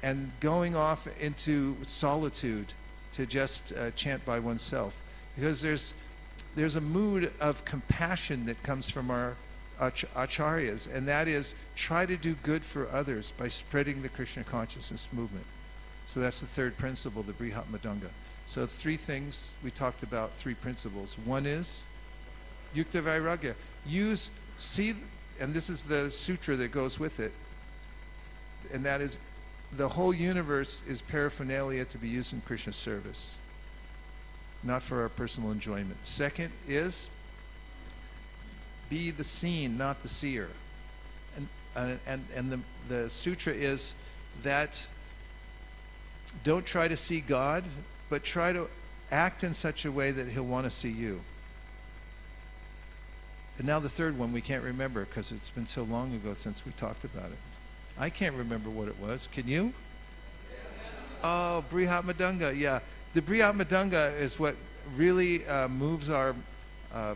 [0.01, 2.73] and going off into solitude
[3.13, 5.01] to just uh, chant by oneself.
[5.35, 5.93] Because there's,
[6.55, 9.35] there's a mood of compassion that comes from our
[9.87, 14.43] ach- acharyas, and that is try to do good for others by spreading the Krishna
[14.43, 15.45] consciousness movement.
[16.07, 18.09] So that's the third principle, the Brihat Mridanga.
[18.45, 21.17] So three things we talked about, three principles.
[21.25, 21.83] One is
[22.75, 23.55] yukta vairagya.
[23.87, 24.93] Use, see,
[25.39, 27.31] and this is the sutra that goes with it,
[28.73, 29.17] and that is
[29.75, 33.39] the whole universe is paraphernalia to be used in Krishna's service,
[34.63, 36.05] not for our personal enjoyment.
[36.05, 37.09] Second is
[38.89, 40.49] be the seen, not the seer.
[41.35, 43.95] And and, and, and the, the sutra is
[44.43, 44.87] that
[46.43, 47.63] don't try to see God,
[48.09, 48.67] but try to
[49.11, 51.21] act in such a way that He'll want to see you.
[53.57, 56.65] And now the third one we can't remember because it's been so long ago since
[56.65, 57.37] we talked about it.
[57.99, 59.29] I can't remember what it was.
[59.31, 59.73] Can you?
[61.23, 62.57] Oh, Brihat Mridanga.
[62.57, 62.79] Yeah.
[63.13, 64.55] The Brihat Mridanga is what
[64.95, 66.35] really uh, moves our
[66.91, 67.13] uh,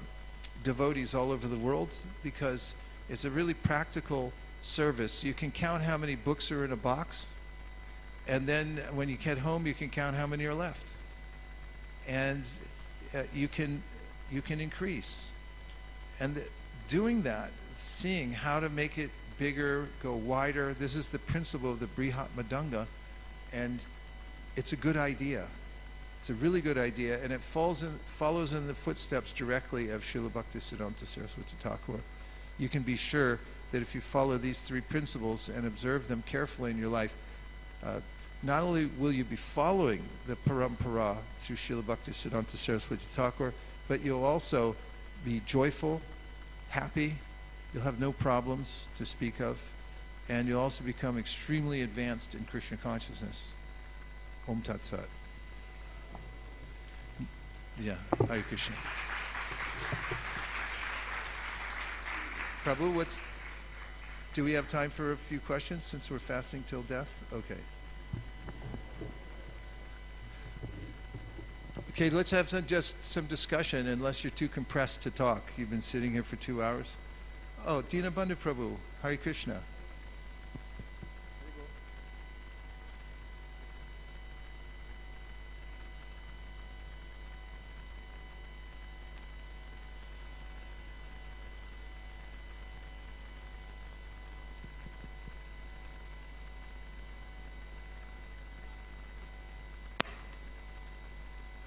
[0.63, 1.89] devotees all over the world
[2.23, 2.75] because
[3.09, 5.23] it's a really practical service.
[5.23, 7.27] You can count how many books are in a box,
[8.27, 10.85] and then when you get home, you can count how many are left.
[12.07, 12.47] And
[13.15, 13.81] uh, you can
[14.31, 15.31] you can increase.
[16.19, 16.47] And th-
[16.89, 20.73] doing that, seeing how to make it bigger, go wider.
[20.73, 22.87] This is the principle of the Brihat Mridanga,
[23.53, 23.79] and
[24.55, 25.47] it's a good idea.
[26.19, 30.01] It's a really good idea, and it falls in, follows in the footsteps directly of
[30.01, 31.99] Srila Bhaktisiddhanta Saraswati Thakur.
[32.59, 33.39] You can be sure
[33.71, 37.15] that if you follow these three principles and observe them carefully in your life,
[37.83, 37.99] uh,
[38.43, 43.53] not only will you be following the parampara through Srila Bhaktisiddhanta Saraswati Thakur,
[43.87, 44.75] but you'll also
[45.25, 46.01] be joyful,
[46.69, 47.15] happy,
[47.73, 49.69] you'll have no problems to speak of,
[50.29, 53.53] and you'll also become extremely advanced in Krishna consciousness.
[54.47, 55.16] Om Tat Sat.
[57.79, 57.93] Yeah,
[58.27, 58.75] Hare Krishna.
[62.63, 63.21] Prabhu, what's.
[64.33, 67.23] Do we have time for a few questions since we're fasting till death?
[67.31, 67.59] Okay.
[71.91, 75.41] Okay, let's have some, just some discussion unless you're too compressed to talk.
[75.57, 76.95] You've been sitting here for two hours.
[77.65, 79.59] Oh, Dina Prabhu, Hare Krishna.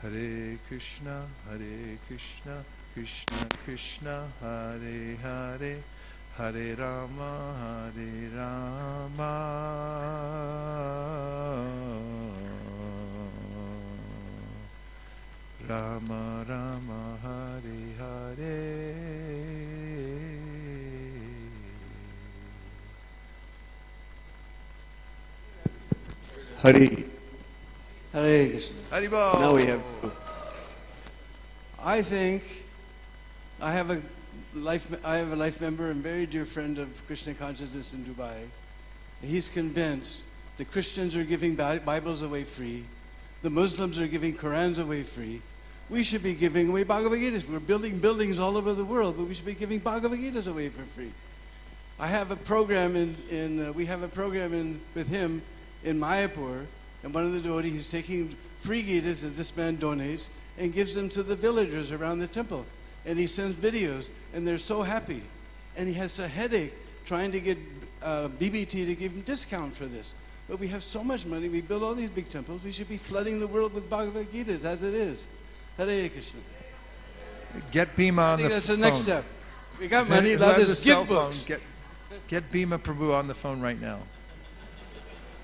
[0.02, 2.64] Hare Krishna, Hare Krishna,
[2.94, 5.76] Krishna Krishna, Hare Hare,
[6.38, 9.32] Hare Rama, Hare Rama.
[15.68, 18.54] Rama Rama, Hare Hare.
[26.62, 27.04] Hari.
[28.14, 28.76] Hare Krishna.
[28.90, 29.40] Haribol.
[29.40, 30.19] Now we have.
[31.82, 32.42] I think
[33.60, 34.02] I have a
[34.54, 35.02] life.
[35.02, 38.36] I have a life member and very dear friend of Krishna consciousness in Dubai.
[39.22, 40.24] He's convinced
[40.58, 42.84] the Christians are giving Bibles away free,
[43.40, 45.40] the Muslims are giving Korans away free.
[45.88, 47.48] We should be giving away Bhagavad Gitas.
[47.48, 50.68] We're building buildings all over the world, but we should be giving Bhagavad Gitas away
[50.68, 51.10] for free.
[51.98, 55.40] I have a program in, in uh, we have a program in with him
[55.82, 56.66] in Mayapur,
[57.02, 58.28] and one of the devotees he's taking
[58.60, 60.28] free Gitas that this man donates
[60.58, 62.66] and gives them to the villagers around the temple,
[63.06, 65.22] and he sends videos, and they're so happy,
[65.76, 66.72] and he has a headache
[67.04, 67.58] trying to get
[68.02, 70.14] uh, BBT to give him discount for this.
[70.48, 72.96] But we have so much money, we build all these big temples, we should be
[72.96, 75.28] flooding the world with Bhagavad Gitas as it is.
[75.76, 76.40] Hare Krishna.
[77.70, 78.80] Get Bhima on the that's phone.
[78.80, 79.24] the next step.
[79.78, 81.44] We got Is money, let us give phone, books.
[81.44, 81.60] Get,
[82.28, 84.00] get Bhima Prabhu on the phone right now.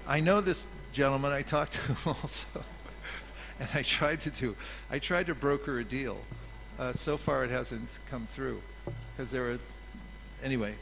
[0.07, 1.33] I know this gentleman.
[1.33, 2.47] I talked to him also,
[3.61, 4.57] and I tried to do.
[4.91, 6.19] I tried to broker a deal.
[6.79, 8.61] Uh, so far, it hasn't come through
[9.17, 9.59] because there were.
[10.45, 10.75] Anyway,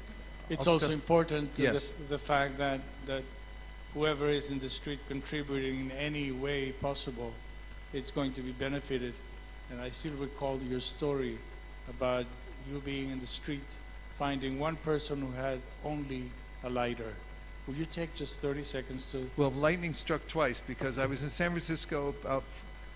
[0.51, 1.91] It's also important Yes.
[1.91, 3.22] the, the fact that, that
[3.95, 7.33] whoever is in the street contributing in any way possible,
[7.93, 9.14] it's going to be benefited.
[9.70, 11.39] And I still recall your story
[11.89, 12.27] about
[12.70, 13.64] you being in the street,
[14.14, 16.25] finding one person who had only
[16.64, 17.14] a lighter.
[17.66, 21.31] Will you take just 30 seconds to well, lightning struck twice because I was in
[21.31, 22.45] San Francisco about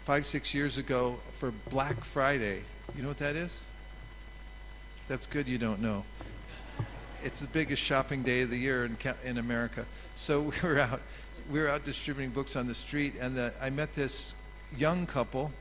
[0.08, 2.62] five, six years ago for Black Friday.
[2.96, 3.66] You know what that is?
[5.06, 5.46] That's good.
[5.46, 6.02] You don't know.
[7.22, 9.84] it's the biggest shopping day of the year in, in America.
[10.14, 11.02] So we were out,
[11.52, 14.34] we were out distributing books on the street, and the, I met this
[14.78, 15.52] young couple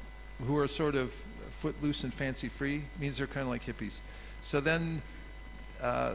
[0.46, 1.12] who are sort of
[1.50, 2.84] footloose and fancy free.
[3.02, 4.00] Means they're kind of like hippies.
[4.44, 5.02] So then
[5.82, 6.14] uh,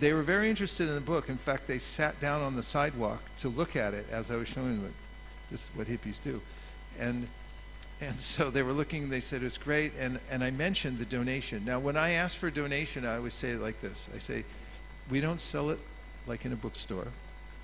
[0.00, 1.28] they were very interested in the book.
[1.28, 4.48] In fact, they sat down on the sidewalk to look at it as I was
[4.48, 4.94] showing them.
[5.50, 6.40] This is what hippies do,
[6.98, 7.28] and
[8.00, 9.08] and so they were looking.
[9.08, 11.64] They said it was great, and and I mentioned the donation.
[11.64, 14.08] Now, when I ask for a donation, I always say it like this.
[14.14, 14.44] I say,
[15.10, 15.78] we don't sell it
[16.26, 17.08] like in a bookstore.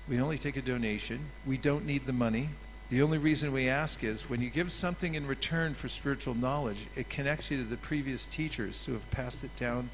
[0.07, 1.19] We only take a donation.
[1.45, 2.49] We don't need the money.
[2.89, 6.85] The only reason we ask is when you give something in return for spiritual knowledge,
[6.95, 9.89] it connects you to the previous teachers who have passed it down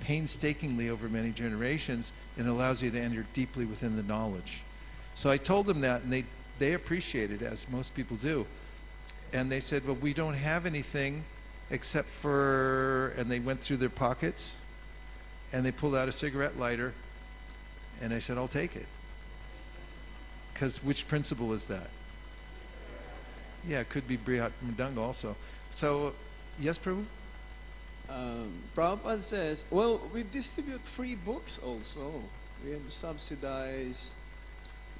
[0.00, 4.62] painstakingly over many generations and allows you to enter deeply within the knowledge.
[5.14, 6.24] So I told them that, and they,
[6.58, 8.46] they appreciate it, as most people do.
[9.32, 11.24] And they said, Well, we don't have anything
[11.70, 14.56] except for, and they went through their pockets
[15.52, 16.92] and they pulled out a cigarette lighter,
[18.00, 18.86] and I said, I'll take it.
[20.52, 21.88] Because which principle is that?
[23.68, 25.36] Yeah, it could be Brihat Mridanga also.
[25.72, 26.14] So,
[26.58, 27.04] yes, Prabhu?
[28.10, 32.22] Um, Prabhupada says, well, we distribute free books also.
[32.64, 34.14] We have subsidized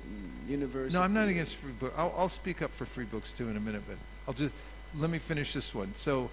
[0.07, 0.97] mm, university.
[0.97, 1.95] No, I'm not against free books.
[1.97, 4.55] I'll, I'll speak up for free books too in a minute, but I'll just
[4.99, 5.95] let me finish this one.
[5.95, 6.31] So,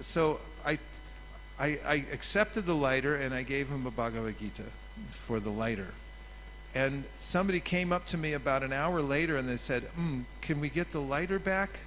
[0.00, 0.78] so I,
[1.58, 4.64] I, I accepted the lighter and I gave him a Bhagavad Gita
[5.10, 5.88] for the lighter.
[6.74, 10.60] And somebody came up to me about an hour later and they said, mm, "Can
[10.60, 11.80] we get the lighter back?"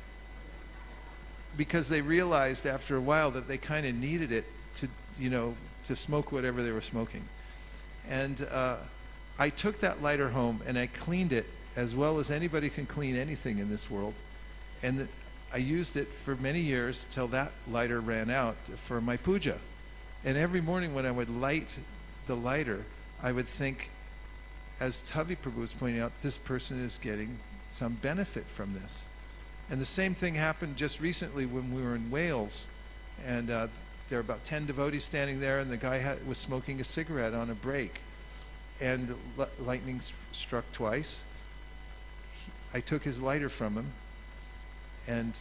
[1.56, 4.46] Because they realized after a while that they kind of needed it
[4.78, 4.88] to,
[5.20, 7.22] you know, to smoke whatever they were smoking.
[8.10, 8.78] And uh,
[9.38, 13.16] I took that lighter home and I cleaned it as well as anybody can clean
[13.16, 14.14] anything in this world.
[14.84, 15.08] And
[15.54, 19.58] I used it for many years till that lighter ran out for my puja.
[20.24, 21.78] And every morning when I would light
[22.28, 22.86] the lighter,
[23.22, 23.90] I would think,
[24.80, 27.38] as Tavi Prabhu was pointing out, this person is getting
[27.70, 29.04] some benefit from this.
[29.70, 32.68] And the same thing happened just recently when we were in Wales.
[33.26, 33.68] And uh,
[34.10, 37.50] there were about 10 devotees standing there, and the guy was smoking a cigarette on
[37.50, 38.00] a break.
[38.80, 41.24] And li- lightning struck twice.
[42.74, 43.88] I took his lighter from him,
[45.08, 45.38] and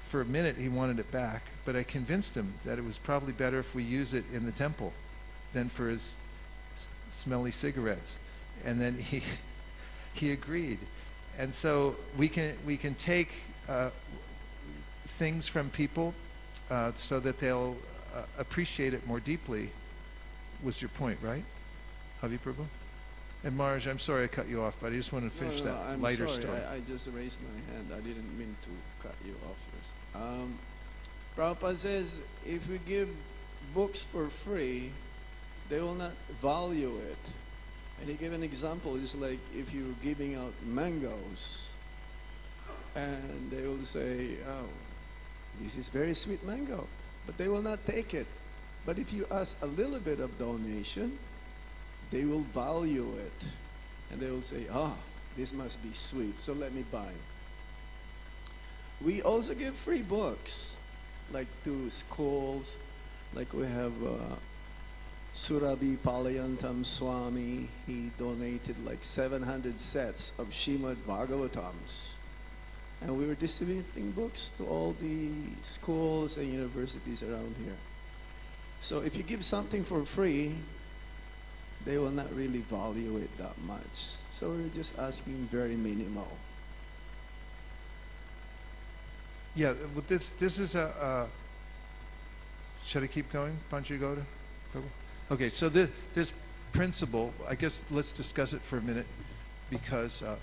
[0.00, 3.32] for a minute he wanted it back, but I convinced him that it was probably
[3.32, 4.92] better if we use it in the temple
[5.52, 6.16] than for his
[7.10, 8.18] smelly cigarettes.
[8.64, 9.22] And then he
[10.14, 10.78] he agreed.
[11.38, 13.30] And so we can we can take
[13.68, 13.90] uh,
[15.04, 16.14] things from people
[16.70, 17.76] uh, so that they'll
[18.14, 19.70] uh, appreciate it more deeply.
[20.62, 21.44] Was your point, right,
[22.20, 22.66] Havi Prabhu?
[23.44, 25.70] And Marge, I'm sorry I cut you off, but I just want to finish no,
[25.70, 26.42] no, that I'm lighter sorry.
[26.42, 26.60] story.
[26.60, 27.88] I, I just raised my hand.
[27.92, 30.22] I didn't mean to cut you off first.
[30.22, 30.54] Um,
[31.36, 33.08] Prabhupada says if we give
[33.74, 34.90] books for free,
[35.68, 37.18] they will not value it.
[38.00, 38.96] And he gave an example.
[38.96, 41.70] It's like if you're giving out mangoes,
[42.94, 44.68] and they will say, "Oh,
[45.60, 46.86] this is very sweet mango,"
[47.26, 48.26] but they will not take it.
[48.84, 51.18] But if you ask a little bit of donation,
[52.12, 53.48] they will value it.
[54.12, 54.94] And they will say, ah,
[55.36, 57.08] this must be sweet, so let me buy.
[59.02, 60.76] We also give free books,
[61.32, 62.78] like to schools,
[63.34, 64.36] like we have uh,
[65.34, 67.68] Surabhi Palayantam Swami.
[67.86, 72.12] He donated like 700 sets of Shrimad Bhagavatams.
[73.00, 75.30] And we were distributing books to all the
[75.62, 77.76] schools and universities around here.
[78.80, 80.52] So if you give something for free,
[81.84, 84.16] they will not really value it that much.
[84.30, 86.28] So we're just asking very minimal.
[89.54, 91.28] Yeah, but this this is a.
[92.84, 94.22] Should I keep going, Panchagoda?
[95.30, 96.32] Okay, so this this
[96.72, 99.06] principle, I guess let's discuss it for a minute,
[99.70, 100.36] because uh,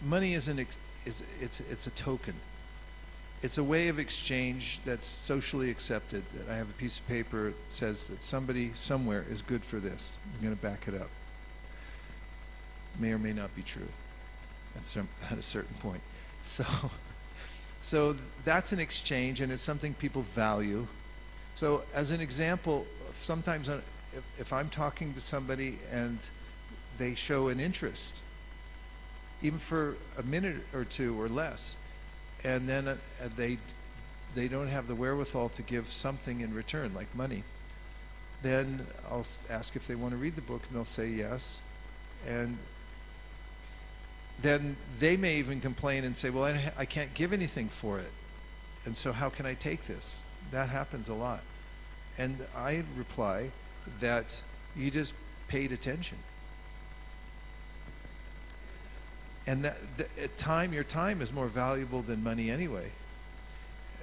[0.00, 0.66] money is an
[1.04, 2.34] is it's it's a token.
[3.42, 6.22] It's a way of exchange that's socially accepted.
[6.34, 9.76] That I have a piece of paper that says that somebody somewhere is good for
[9.76, 10.16] this.
[10.34, 11.08] I'm going to back it up.
[13.00, 13.88] May or may not be true
[14.76, 16.00] at some at a certain point.
[16.44, 16.64] So,
[17.82, 20.86] so that's an exchange, and it's something people value.
[21.56, 23.80] So, as an example, sometimes uh,
[24.16, 26.18] if, if I'm talking to somebody and
[26.98, 28.20] they show an interest,
[29.42, 31.76] even for a minute or two or less,
[32.44, 32.96] and then uh,
[33.36, 33.58] they
[34.34, 37.42] they don't have the wherewithal to give something in return, like money,
[38.42, 41.60] then I'll ask if they want to read the book, and they'll say yes,
[42.26, 42.56] and
[44.40, 48.10] then they may even complain and say, Well, I, I can't give anything for it.
[48.84, 50.22] And so, how can I take this?
[50.50, 51.42] That happens a lot.
[52.18, 53.50] And I reply
[54.00, 54.42] that
[54.76, 55.14] you just
[55.48, 56.18] paid attention.
[59.46, 62.86] And that, the, uh, time, your time is more valuable than money anyway.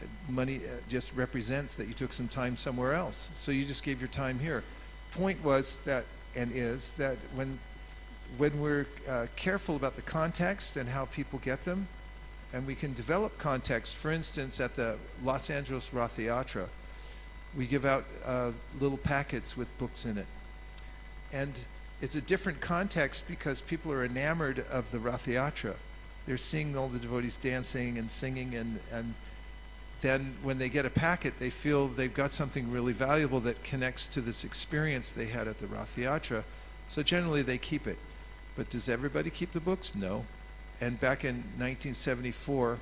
[0.01, 3.29] Uh, Money uh, just represents that you took some time somewhere else.
[3.33, 4.63] So you just gave your time here.
[5.11, 7.59] Point was that, and is, that when
[8.37, 11.87] when we're uh, careful about the context and how people get them,
[12.53, 13.95] and we can develop context.
[13.95, 16.67] For instance, at the Los Angeles Rath Yatra,
[17.57, 20.27] we give out uh, little packets with books in it.
[21.31, 21.59] And
[22.01, 25.75] it's a different context because people are enamored of the Rath Yatra.
[26.25, 29.15] They're seeing all the devotees dancing and singing, and, and
[30.01, 34.07] then when they get a packet, they feel they've got something really valuable that connects
[34.07, 36.43] to this experience they had at the Rath Yatra.
[36.87, 37.97] So generally they keep it.
[38.55, 39.93] But does everybody keep the books?
[39.93, 40.25] No.
[40.79, 42.79] And back in 1974,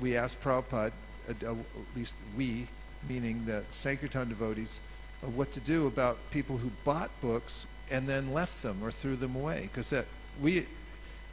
[0.00, 0.92] we asked Prabhupada,
[1.28, 1.56] at at
[1.94, 2.66] least we,
[3.08, 4.80] meaning the Sankirtan devotees,
[5.20, 9.34] what to do about people who bought books and then left them or threw them
[9.34, 9.62] away.
[9.62, 10.06] Because that
[10.40, 10.66] we,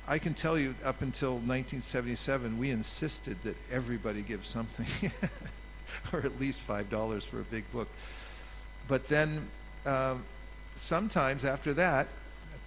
[0.08, 5.12] I can tell you, up until 1977, we insisted that everybody give something,
[6.14, 7.88] or at least five dollars for a big book.
[8.88, 9.48] But then,
[9.86, 10.24] um,
[10.76, 12.08] sometimes after that,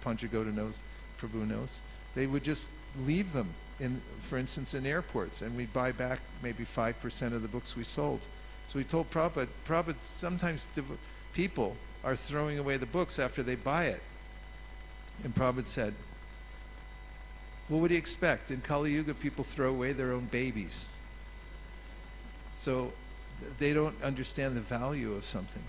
[0.03, 0.79] Panchagoda knows,
[1.19, 1.79] Prabhu knows,
[2.15, 2.69] they would just
[3.05, 7.47] leave them in, for instance, in airports, and we'd buy back maybe 5% of the
[7.47, 8.19] books we sold.
[8.67, 10.67] So we told Prabhupada, Prabhupada, sometimes
[11.33, 14.01] people are throwing away the books after they buy it.
[15.23, 15.93] And Prabhupada said,
[17.67, 18.51] what would he expect?
[18.51, 20.91] In Kali Yuga, people throw away their own babies.
[22.53, 22.91] So
[23.59, 25.63] they don't understand the value of something.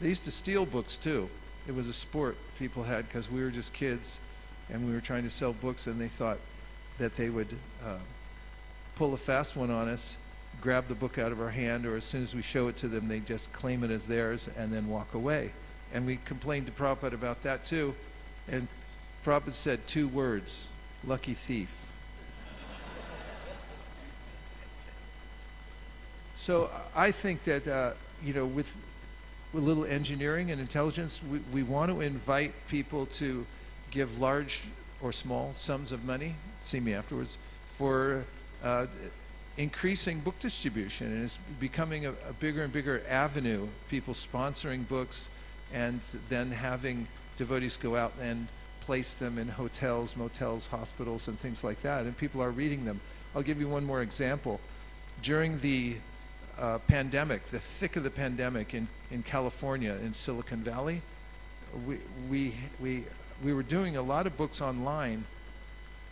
[0.00, 1.28] They used to steal books too.
[1.66, 4.18] It was a sport people had because we were just kids
[4.70, 6.38] and we were trying to sell books, and they thought
[6.98, 7.48] that they would
[7.84, 7.96] uh,
[8.96, 10.16] pull a fast one on us,
[10.60, 12.88] grab the book out of our hand, or as soon as we show it to
[12.88, 15.50] them, they just claim it as theirs and then walk away.
[15.94, 17.94] And we complained to Prabhupada about that too.
[18.50, 18.68] And
[19.24, 20.68] Prabhupada said two words
[21.06, 21.84] lucky thief.
[26.36, 27.92] So I think that, uh,
[28.24, 28.74] you know, with,
[29.52, 33.44] with a little engineering and intelligence, we, we want to invite people to
[33.90, 34.64] give large
[35.02, 37.36] or small sums of money, see me afterwards,
[37.66, 38.24] for
[38.64, 38.86] uh,
[39.58, 41.08] increasing book distribution.
[41.08, 45.28] And it's becoming a, a bigger and bigger avenue, people sponsoring books
[45.74, 46.00] and
[46.30, 47.06] then having
[47.36, 48.46] devotees go out and
[48.80, 52.06] place them in hotels, motels, hospitals, and things like that.
[52.06, 53.00] And people are reading them.
[53.34, 54.60] I'll give you one more example.
[55.22, 55.96] During the
[56.58, 61.02] uh, pandemic, the thick of the pandemic in, in California, in Silicon Valley,
[61.86, 61.98] we,
[62.30, 63.04] we, we,
[63.44, 65.24] we were doing a lot of books online,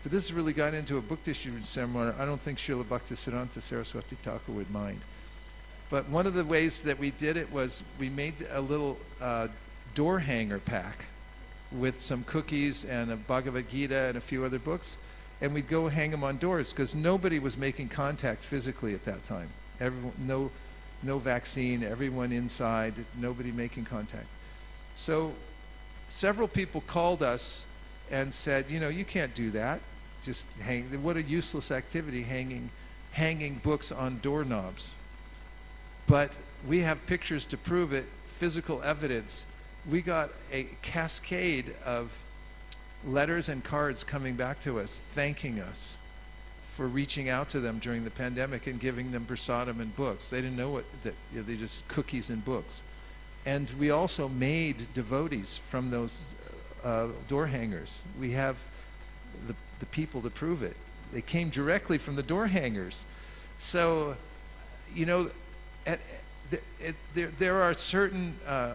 [0.07, 2.13] but this really got into a book distribution ceremony.
[2.17, 5.01] I don't think Srila Bhaktisiddhanta Saraswati Thakur would mind.
[5.91, 9.49] But one of the ways that we did it was we made a little uh,
[9.97, 11.07] door hanger pack
[11.73, 14.97] with some cookies and a Bhagavad Gita and a few other books,
[15.41, 19.25] and we'd go hang them on doors because nobody was making contact physically at that
[19.25, 19.49] time.
[19.81, 20.53] Everyone, no,
[21.03, 24.27] no vaccine, everyone inside, nobody making contact.
[24.95, 25.33] So
[26.07, 27.67] several people called us
[28.09, 29.81] and said, you know, you can't do that.
[30.27, 30.83] Just hang.
[31.05, 32.71] What a useless activity, hanging,
[33.13, 34.97] hanging books on doorknobs.
[36.09, 39.47] But we have pictures to prove it, physical evidence.
[39.89, 42.25] We got a cascade of
[43.07, 45.97] letters and cards coming back to us, thanking us
[46.67, 50.31] for reaching out to them during the pandemic and giving them prasadam and books.
[50.31, 52.83] They didn't know what that you know, they just cookies and books.
[53.45, 56.27] And we also made devotees from those
[56.83, 58.01] uh, door hangers.
[58.19, 58.57] We have
[59.81, 60.77] the, people to prove it.
[61.13, 63.07] They came directly from the door hangers.
[63.59, 64.17] So,
[64.95, 65.31] you know,
[65.87, 66.01] at,
[66.85, 68.75] at, there, there are certain uh,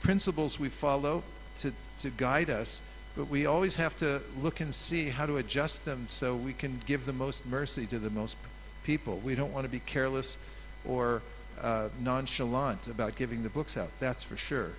[0.00, 1.22] principles we follow
[1.58, 2.80] to, to guide us,
[3.16, 6.80] but we always have to look and see how to adjust them so we can
[6.86, 8.36] give the most mercy to the most
[8.84, 9.18] people.
[9.18, 10.38] We don't want to be careless
[10.84, 11.22] or
[11.60, 14.70] uh, nonchalant about giving the books out, that's for sure.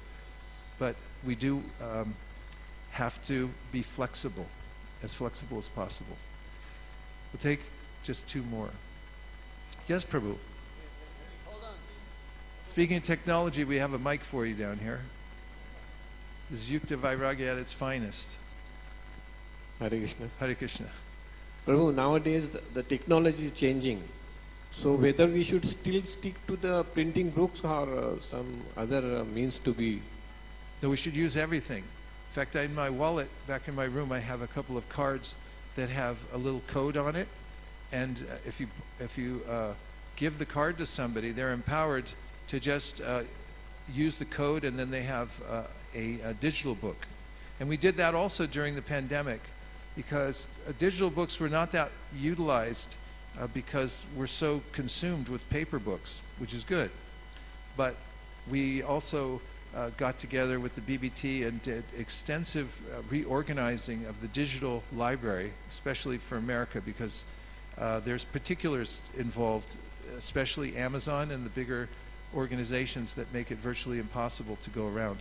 [0.80, 2.16] But we do um,
[2.92, 4.48] have to be flexible,
[5.04, 6.18] as flexible as possible.
[7.32, 7.62] We'll take
[8.04, 8.70] just two more.
[9.88, 10.36] Yes, Prabhu.
[12.64, 15.02] Speaking of technology, we have a mic for you down here.
[16.50, 18.38] This is Yukta Vairagya at its finest.
[19.80, 20.28] Hare Krishna.
[20.40, 20.88] Hare Krishna.
[21.66, 24.02] Prabhu, nowadays the, the technology is changing.
[24.72, 29.24] So whether we should still stick to the printing books or uh, some other uh,
[29.26, 30.02] means to be.
[30.82, 31.84] No, we should use everything.
[32.32, 35.36] In fact, in my wallet back in my room, I have a couple of cards
[35.76, 37.28] that have a little code on it,
[37.92, 38.68] and uh, if you
[39.02, 39.74] if you uh,
[40.16, 42.06] give the card to somebody, they're empowered
[42.48, 43.24] to just uh,
[43.94, 45.64] use the code, and then they have uh,
[45.94, 47.06] a, a digital book.
[47.60, 49.42] And we did that also during the pandemic,
[49.98, 52.96] because uh, digital books were not that utilized
[53.42, 56.92] uh, because we're so consumed with paper books, which is good.
[57.76, 57.96] But
[58.50, 59.42] we also
[59.76, 65.52] uh, got together with the BBT and did extensive uh, reorganizing of the digital library,
[65.70, 67.24] especially for America, because
[67.78, 69.78] uh, there's particulars involved,
[70.18, 71.88] especially Amazon and the bigger
[72.36, 75.20] organizations that make it virtually impossible to go around.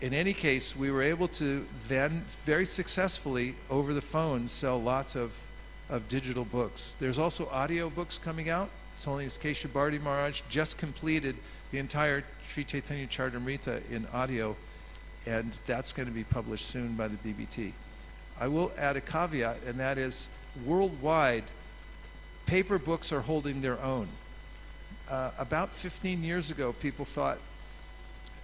[0.00, 5.16] In any case, we were able to then very successfully over the phone sell lots
[5.16, 5.46] of
[5.88, 6.94] of digital books.
[6.98, 8.68] There's also audio books coming out.
[8.94, 11.36] His Holiness Kesha Bharati Maharaj just completed
[11.76, 14.56] the entire Sri Chaitanya Charitamrita in audio,
[15.26, 17.72] and that's going to be published soon by the BBT.
[18.40, 20.30] I will add a caveat, and that is
[20.64, 21.44] worldwide,
[22.46, 24.08] paper books are holding their own.
[25.06, 27.36] Uh, about 15 years ago, people thought,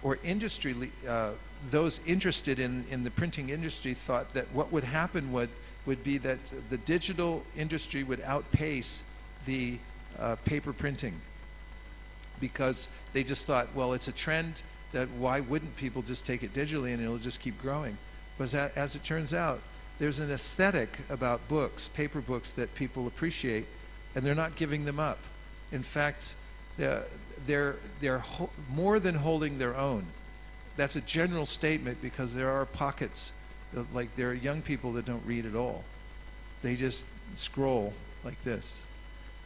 [0.03, 0.75] or industry,
[1.07, 1.31] uh,
[1.71, 5.49] those interested in, in the printing industry thought that what would happen would,
[5.87, 6.37] would be that
[6.69, 9.01] the digital industry would outpace
[9.47, 9.79] the
[10.19, 11.15] uh, paper printing
[12.43, 16.53] because they just thought, well, it's a trend that why wouldn't people just take it
[16.53, 17.97] digitally and it'll just keep growing?
[18.37, 19.61] But as, as it turns out,
[19.97, 23.65] there's an aesthetic about books, paper books, that people appreciate,
[24.13, 25.19] and they're not giving them up.
[25.71, 26.35] In fact,
[26.75, 27.03] they're,
[27.47, 28.25] they're, they're
[28.69, 30.03] more than holding their own.
[30.75, 33.31] That's a general statement because there are pockets,
[33.93, 35.85] like there are young people that don't read at all.
[36.61, 37.93] They just scroll
[38.25, 38.81] like this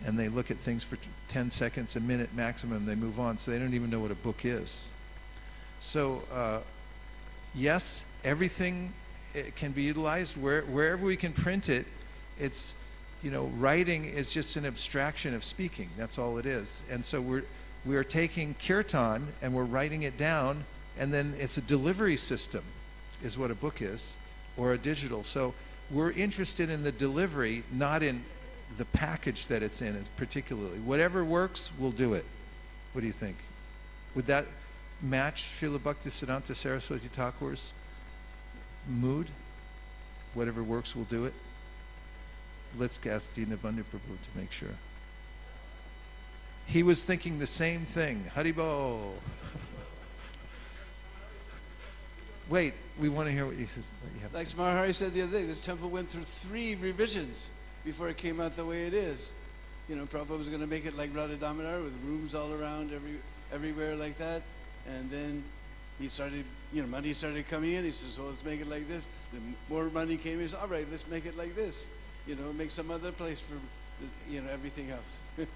[0.06, 3.52] and they look at things for 10 seconds, a minute maximum, they move on, so
[3.52, 4.89] they don't even know what a book is.
[5.80, 6.60] So, uh,
[7.56, 8.93] yes, everything
[9.36, 11.86] eh, can be utilized where, wherever we can print it.
[12.39, 12.76] It's,
[13.24, 15.89] you know, writing is just an abstraction of speaking.
[15.98, 16.84] That's all it is.
[16.91, 17.43] And so we're,
[17.86, 20.64] we're taking kirtan and we're writing it down,
[21.00, 22.64] and then it's a delivery system,
[23.24, 24.16] is what a book is,
[24.58, 25.24] or a digital.
[25.24, 25.56] So
[25.89, 28.24] we're interested in the delivery, not in
[28.76, 30.80] the package that it's in is particularly.
[30.80, 32.26] Whatever works, we'll do it.
[32.93, 33.38] What do you think?
[34.15, 34.45] Would that
[35.01, 37.74] match Srila Bhakti Siddhanta Saraswati Thakur's
[38.89, 39.28] mood?
[40.34, 41.34] Whatever works, we'll do it.
[42.78, 44.76] Let's ask Dinabandhu Prabhu to make sure.
[46.65, 48.26] He was thinking the same thing.
[48.36, 49.13] Haribol.
[52.49, 54.91] Wait, we want to hear what you, what you have Like say.
[54.91, 57.51] Said the other day, this temple went through three revisions
[57.88, 59.31] before it came out the way it is.
[59.88, 62.91] You know, Prabhupada was going to make it like Radha Damodar with rooms all around
[62.93, 63.13] every,
[63.53, 64.41] everywhere like that.
[64.89, 65.41] And then
[65.97, 67.85] he started, you know, money started coming in.
[67.85, 69.07] He says, well, let's make it like this.
[69.31, 70.41] Then more money came.
[70.41, 71.88] He said, all right, let's make it like this.
[72.27, 73.55] You know, make some other place for,
[74.29, 75.23] you know, everything else.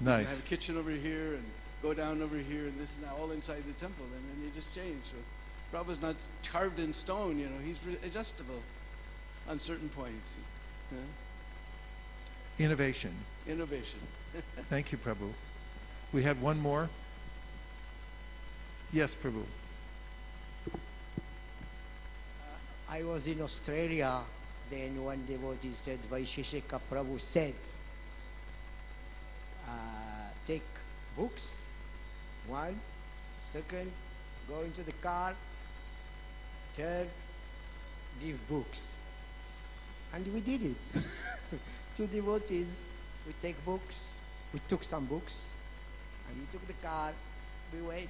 [0.00, 0.30] Nice.
[0.30, 1.44] Have a kitchen over here and
[1.82, 4.04] go down over here and this and that, all inside the temple.
[4.04, 5.02] And then you just change.
[5.02, 5.16] So
[5.76, 6.14] Prabhupada's not
[6.44, 8.62] carved in stone, you know, he's re- adjustable
[9.50, 10.36] on certain points.
[10.92, 12.64] Yeah?
[12.64, 13.12] Innovation.
[13.46, 14.00] Innovation.
[14.68, 15.32] Thank you, Prabhu.
[16.12, 16.88] We had one more.
[18.92, 19.44] Yes, Prabhu.
[22.90, 24.20] I was in Australia,
[24.70, 27.54] then one devotee said, Vaisheshika Prabhu said,
[29.68, 29.70] uh,
[30.46, 30.62] take
[31.14, 31.60] books,
[32.46, 32.80] one,
[33.46, 33.92] second,
[34.48, 35.34] go into the car,
[36.72, 37.08] third,
[38.22, 38.94] give books.
[40.14, 40.90] And we did it.
[41.96, 42.86] Two devotees,
[43.26, 44.18] we take books,
[44.52, 45.48] we took some books,
[46.28, 47.12] and we took the car,
[47.74, 48.08] we went,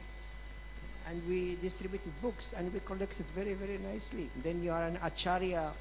[1.09, 4.29] and we distributed books, and we collected very, very nicely.
[4.43, 5.73] Then you are an acharya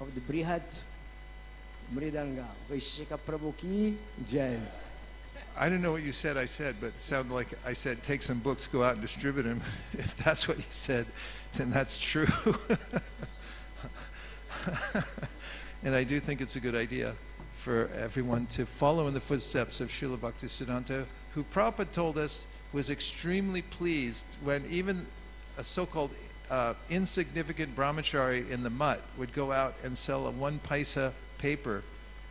[0.00, 0.82] of the Brihat
[1.94, 2.46] Mridanga.
[2.70, 3.96] Vaisheshika Prabhu ki
[4.26, 4.58] jai.
[5.56, 8.22] I don't know what you said I said, but it sounded like I said take
[8.22, 9.60] some books, go out and distribute them.
[9.92, 11.06] If that's what you said,
[11.56, 12.26] then that's true.
[15.84, 17.14] and I do think it's a good idea
[17.56, 21.04] for everyone to follow in the footsteps of Srila Bhakti Siddhanta,
[21.34, 25.06] who Prabhupada told us was extremely pleased when even
[25.58, 26.10] a so-called
[26.50, 31.82] uh, insignificant brahmachari in the mutt would go out and sell a one paisa paper,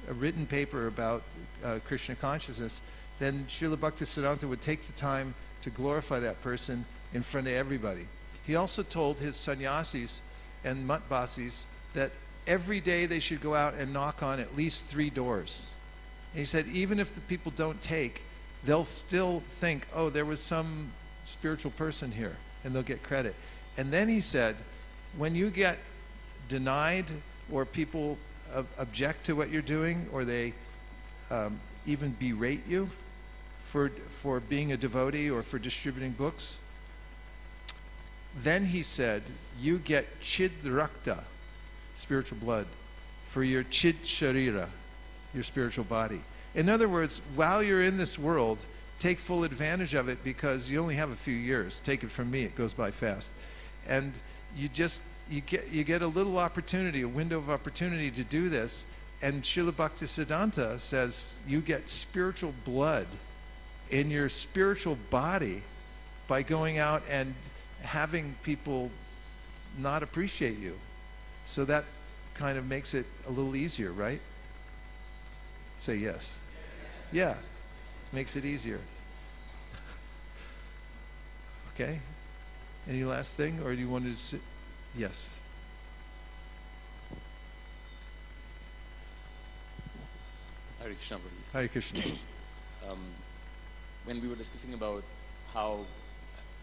[0.10, 1.24] a written paper about
[1.64, 2.82] uh, Krishna consciousness,
[3.20, 7.54] then Srila Bhakti Siddhanta would take the time to glorify that person in front of
[7.54, 8.08] everybody.
[8.46, 10.22] He also told his sannyasis
[10.64, 12.12] and muttbasis that
[12.48, 15.74] every day they should go out and knock on at least three doors.
[16.34, 18.24] And he said, even if the people don't take,
[18.66, 20.92] they'll still think, oh, there was some
[21.26, 23.36] spiritual person here, and they'll get credit.
[23.78, 24.56] And then he said,
[25.18, 25.78] when you get
[26.50, 27.06] denied
[27.52, 28.18] or people
[28.56, 30.54] ob- object to what you're doing or they
[31.30, 32.90] um, even berate you
[33.60, 36.58] for, for being a devotee or for distributing books,
[38.42, 39.22] then he said,
[39.60, 41.24] you get chid rakta,
[41.96, 42.66] spiritual blood,
[43.28, 44.68] for your chid sharira,
[45.34, 46.22] your spiritual body.
[46.56, 48.66] In other words, while you're in this world,
[49.00, 51.82] take full advantage of it because you only have a few years.
[51.84, 53.32] Take it from me, it goes by fast.
[53.88, 54.14] And
[54.56, 58.50] you just you get you get a little opportunity, a window of opportunity to do
[58.50, 58.86] this.
[59.22, 63.08] And Srila Bhakti says you get spiritual blood
[63.90, 65.64] in your spiritual body
[66.28, 67.34] by going out and
[67.82, 68.92] having people
[69.80, 70.76] not appreciate you.
[71.46, 71.86] So that
[72.34, 74.20] kind of makes it a little easier, right?
[75.78, 76.40] Say yes.
[77.12, 77.36] Yeah,
[78.12, 78.80] makes it easier.
[81.76, 82.00] Okay?
[82.88, 84.40] Any last thing, or do you want to sit?
[84.96, 85.24] Yes.
[90.80, 91.18] Hare Krishna.
[91.54, 92.02] Hare Krishna.
[92.90, 93.00] Um,
[94.04, 95.04] when we were discussing about
[95.54, 95.80] how,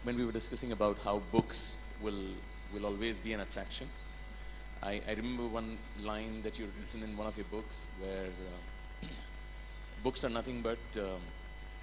[0.03, 2.23] when we were discussing about how books will
[2.71, 3.87] will always be an attraction,
[4.83, 9.07] I, I remember one line that you've written in one of your books where uh,
[10.03, 11.21] books are nothing but um,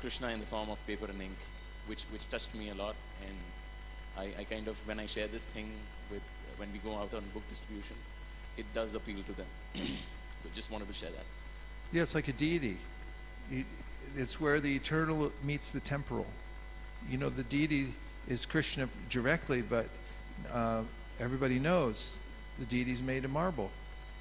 [0.00, 1.38] Krishna in the form of paper and ink,
[1.86, 3.36] which which touched me a lot, and
[4.16, 5.70] I, I kind of when I share this thing
[6.10, 6.22] with
[6.56, 7.96] when we go out on book distribution,
[8.56, 9.46] it does appeal to them.
[10.38, 11.24] so just wanted to share that.
[11.92, 12.76] Yeah, it's like a deity.
[14.16, 16.26] It's where the eternal meets the temporal.
[17.08, 17.92] You know, the deity
[18.28, 19.86] is Krishna directly, but
[20.52, 20.82] uh,
[21.20, 22.16] everybody knows
[22.58, 23.70] the deity's made of marble.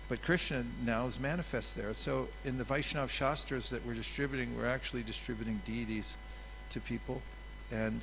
[0.10, 1.94] But Krishna now is manifest there.
[1.94, 6.16] So in the Vaishnav Shastras that we're distributing, we're actually distributing deities
[6.70, 7.22] to people.
[7.72, 8.02] And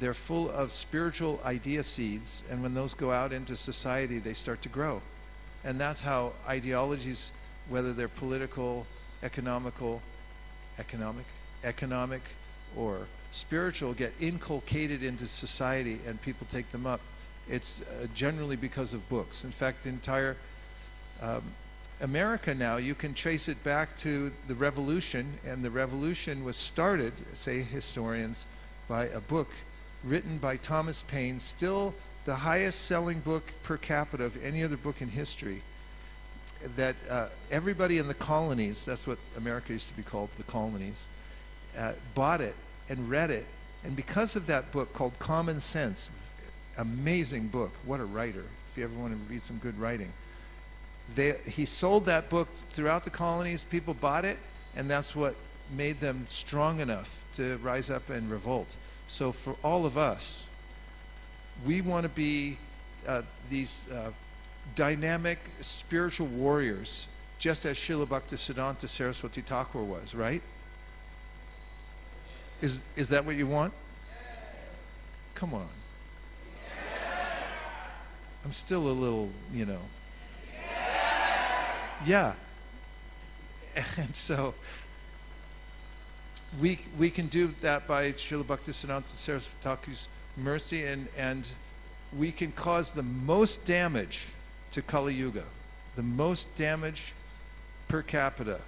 [0.00, 2.44] they're full of spiritual idea seeds.
[2.50, 5.02] And when those go out into society, they start to grow.
[5.64, 7.32] And that's how ideologies,
[7.68, 8.86] whether they're political,
[9.22, 10.00] economical,
[10.78, 11.26] economic,
[11.64, 12.22] economic,
[12.76, 17.00] or spiritual, get inculcated into society and people take them up.
[17.48, 19.44] It's uh, generally because of books.
[19.44, 20.36] In fact, entire
[21.22, 21.42] um,
[22.00, 27.12] America now, you can trace it back to the Revolution, and the Revolution was started,
[27.34, 28.46] say historians,
[28.88, 29.48] by a book
[30.04, 31.94] written by Thomas Paine, still
[32.24, 35.62] the highest selling book per capita of any other book in history.
[36.76, 41.08] That uh, everybody in the colonies, that's what America used to be called, the colonies,
[41.76, 42.54] uh, bought it
[42.88, 43.46] and read it.
[43.84, 46.10] And because of that book called Common Sense,
[46.78, 50.12] amazing book, what a writer, if you ever want to read some good writing
[51.14, 53.64] they, he sold that book throughout the colonies.
[53.64, 54.38] People bought it,
[54.76, 55.34] and that's what
[55.74, 58.74] made them strong enough to rise up and revolt.
[59.08, 60.48] So for all of us,
[61.66, 62.58] we want to be
[63.06, 64.10] uh, these uh,
[64.74, 70.42] dynamic spiritual warriors, just as Srila Bhaktisiddhanta Saraswati Thakur was, right?
[72.60, 73.72] Is, is that what you want?
[75.34, 75.68] Come on.
[78.48, 79.82] I'm still a little, you know.
[82.06, 82.32] Yeah.
[83.98, 84.54] And so
[86.58, 91.46] we, we can do that by Srila Bhaktisiddhanta Saraswati Thakur's mercy, and, and
[92.18, 94.28] we can cause the most damage
[94.70, 95.44] to Kali Yuga,
[95.94, 97.12] the most damage
[97.86, 98.60] per capita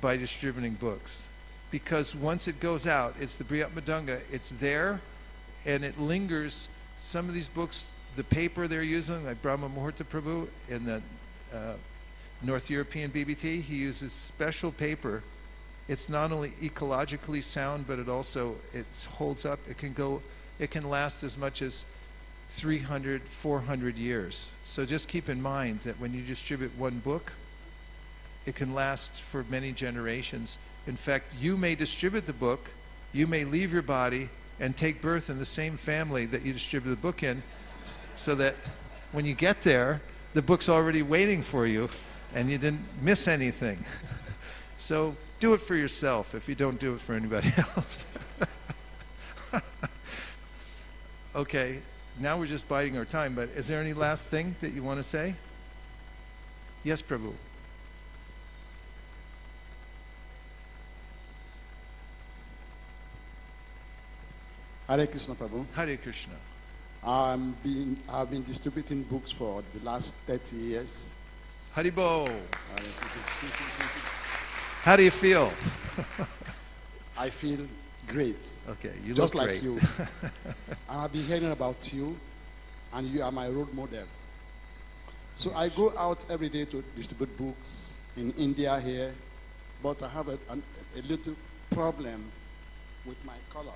[0.00, 1.28] by distributing books.
[1.70, 5.00] Because once it goes out, it's the Brihat Mridanga, it's there,
[5.64, 6.68] and it lingers.
[6.98, 11.02] Some of these books, the paper they're using, like Brahma Muhurta Prabhu in the
[11.52, 11.74] uh,
[12.42, 15.22] North European BBT, he uses special paper.
[15.88, 19.58] It's not only ecologically sound, but it also it holds up.
[19.68, 20.22] It can go,
[20.58, 21.84] it can last as much as
[22.50, 24.48] 300, 400 years.
[24.64, 27.32] So just keep in mind that when you distribute one book,
[28.46, 30.58] it can last for many generations.
[30.86, 32.70] In fact, you may distribute the book,
[33.12, 34.28] you may leave your body
[34.60, 37.42] and take birth in the same family that you distribute the book in,
[38.16, 38.54] so that
[39.12, 40.00] when you get there,
[40.34, 41.88] the book's already waiting for you
[42.34, 43.84] and you didn't miss anything.
[44.78, 48.04] so do it for yourself if you don't do it for anybody else.
[51.36, 51.80] okay,
[52.18, 54.98] now we're just biding our time, but is there any last thing that you want
[54.98, 55.34] to say?
[56.82, 57.32] Yes, Prabhu.
[64.88, 65.64] Hare Krishna Prabhu.
[65.74, 66.34] Hare Krishna.
[67.06, 71.16] I'm been, I've been distributing books for the last 30 years.
[71.76, 72.28] Haribol.
[74.82, 75.52] How do you feel?
[77.16, 77.66] I feel
[78.06, 79.62] great, Okay, you just look like great.
[79.62, 79.78] you.
[80.88, 82.16] and I've been hearing about you,
[82.92, 84.04] and you are my role model.
[85.36, 89.12] So I go out every day to distribute books in India here,
[89.82, 90.62] but I have a, an,
[90.96, 91.34] a little
[91.70, 92.24] problem
[93.04, 93.72] with my color.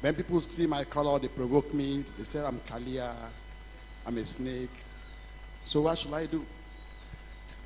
[0.00, 2.04] When people see my color, they provoke me.
[2.18, 3.14] They say I'm Kalia,
[4.06, 4.70] I'm a snake.
[5.64, 6.44] So what should I do?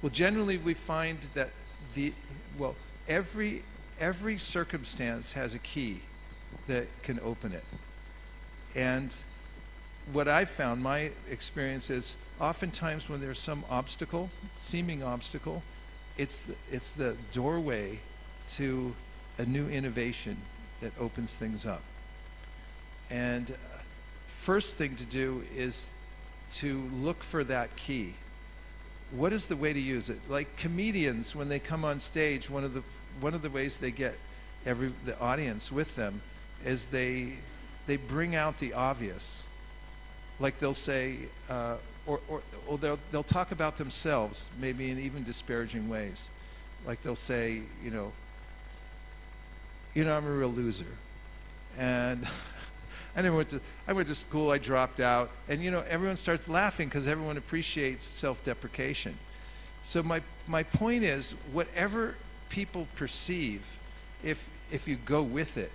[0.03, 1.51] Well, generally, we find that
[1.95, 2.13] the
[2.59, 2.75] well,
[3.09, 3.63] every
[3.99, 6.01] every circumstance has a key
[6.67, 7.65] that can open it.
[8.75, 9.15] And
[10.13, 15.63] what I've found, my experience is, oftentimes when there's some obstacle, seeming obstacle,
[16.19, 17.99] it's the, it's the doorway
[18.51, 18.95] to
[19.39, 20.37] a new innovation
[20.81, 21.83] that opens things up.
[23.11, 23.55] And
[24.27, 25.89] first thing to do is
[26.55, 28.15] to look for that key.
[29.11, 30.19] What is the way to use it?
[30.29, 32.83] Like comedians, when they come on stage, one of the
[33.21, 34.15] one of the ways they get
[34.65, 36.21] every the audience with them
[36.65, 37.35] is they
[37.87, 39.47] they bring out the obvious.
[40.39, 41.17] Like they'll say,
[41.49, 41.77] uh,
[42.07, 46.31] or, or, or they'll, they'll talk about themselves, maybe in even disparaging ways.
[46.87, 48.13] Like they'll say, you know,
[49.95, 50.85] you know, I'm a real loser.
[51.79, 52.27] And
[53.17, 55.31] I never went to, I went to school, I dropped out.
[55.49, 59.17] And, you know, everyone starts laughing because everyone appreciates self deprecation.
[59.83, 62.17] So, my, my point is, whatever
[62.51, 63.79] people perceive,
[64.23, 65.73] if, if you go with it,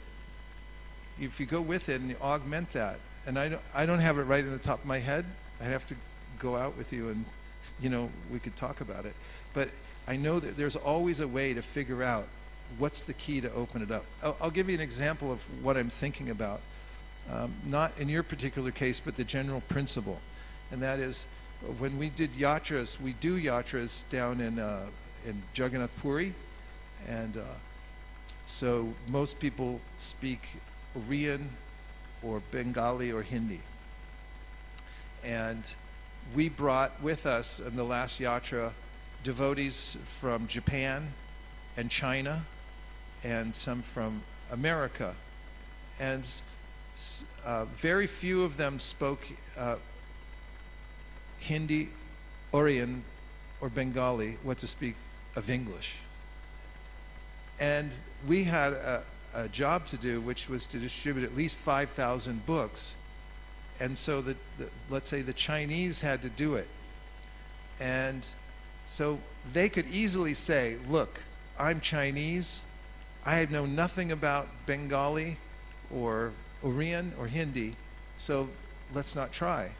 [1.19, 4.17] if you go with it and you augment that, and I don't, I don't have
[4.17, 5.25] it right in the top of my head,
[5.59, 5.95] I have to
[6.39, 7.25] go out with you and,
[7.81, 9.13] you know, we could talk about it.
[9.53, 9.69] But
[10.07, 12.25] I know that there's always a way to figure out
[12.77, 14.05] what's the key to open it up.
[14.23, 16.61] I'll, I'll give you an example of what I'm thinking about.
[17.29, 20.19] Um, not in your particular case, but the general principle.
[20.71, 21.25] And that is
[21.77, 24.85] when we did yatras, we do yatras down in, uh,
[25.25, 26.33] in Jagannath Puri.
[27.07, 27.41] And uh,
[28.45, 30.47] so most people speak
[30.97, 31.41] Oriyan
[32.23, 33.59] or Bengali or Hindi.
[35.23, 35.75] And
[36.35, 38.71] we brought with us in the last yatra
[39.23, 41.09] devotees from Japan
[41.77, 42.43] and China
[43.23, 45.15] and some from America.
[45.99, 46.25] And
[47.45, 49.25] uh, very few of them spoke
[49.57, 49.75] uh,
[51.39, 51.89] Hindi,
[52.53, 53.01] Oriyan,
[53.59, 54.95] or Bengali, what to speak
[55.35, 55.97] of English.
[57.59, 57.93] And
[58.27, 59.03] we had a,
[59.33, 62.95] a job to do, which was to distribute at least 5,000 books.
[63.79, 66.67] And so, the, the, let's say the Chinese had to do it.
[67.79, 68.27] And
[68.85, 69.19] so
[69.53, 71.21] they could easily say, look,
[71.57, 72.61] I'm Chinese.
[73.25, 75.37] I know nothing about Bengali
[75.93, 76.33] or
[76.63, 77.75] Oriyan or Hindi,
[78.17, 78.49] so
[78.93, 79.71] let's not try.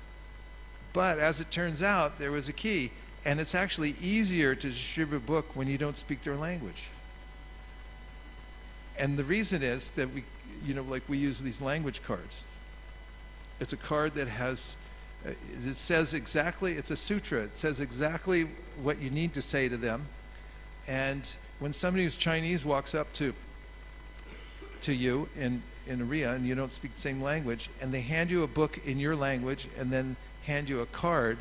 [0.93, 2.91] But as it turns out, there was a key,
[3.23, 6.89] and it's actually easier to distribute a book when you don't speak their language.
[8.97, 10.23] And the reason is that we,
[10.65, 12.45] you know, like we use these language cards.
[13.59, 14.75] It's a card that has,
[15.25, 15.29] uh,
[15.65, 17.41] it says exactly, it's a sutra.
[17.43, 18.47] It says exactly
[18.81, 20.07] what you need to say to them.
[20.87, 23.33] And when somebody who's Chinese walks up to,
[24.81, 28.31] to you in, in Oriya and you don't speak the same language, and they hand
[28.31, 31.37] you a book in your language and then hand you a card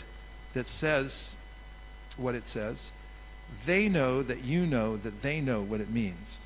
[0.54, 1.36] that says
[2.16, 2.90] what it says,
[3.66, 6.38] they know that you know that they know what it means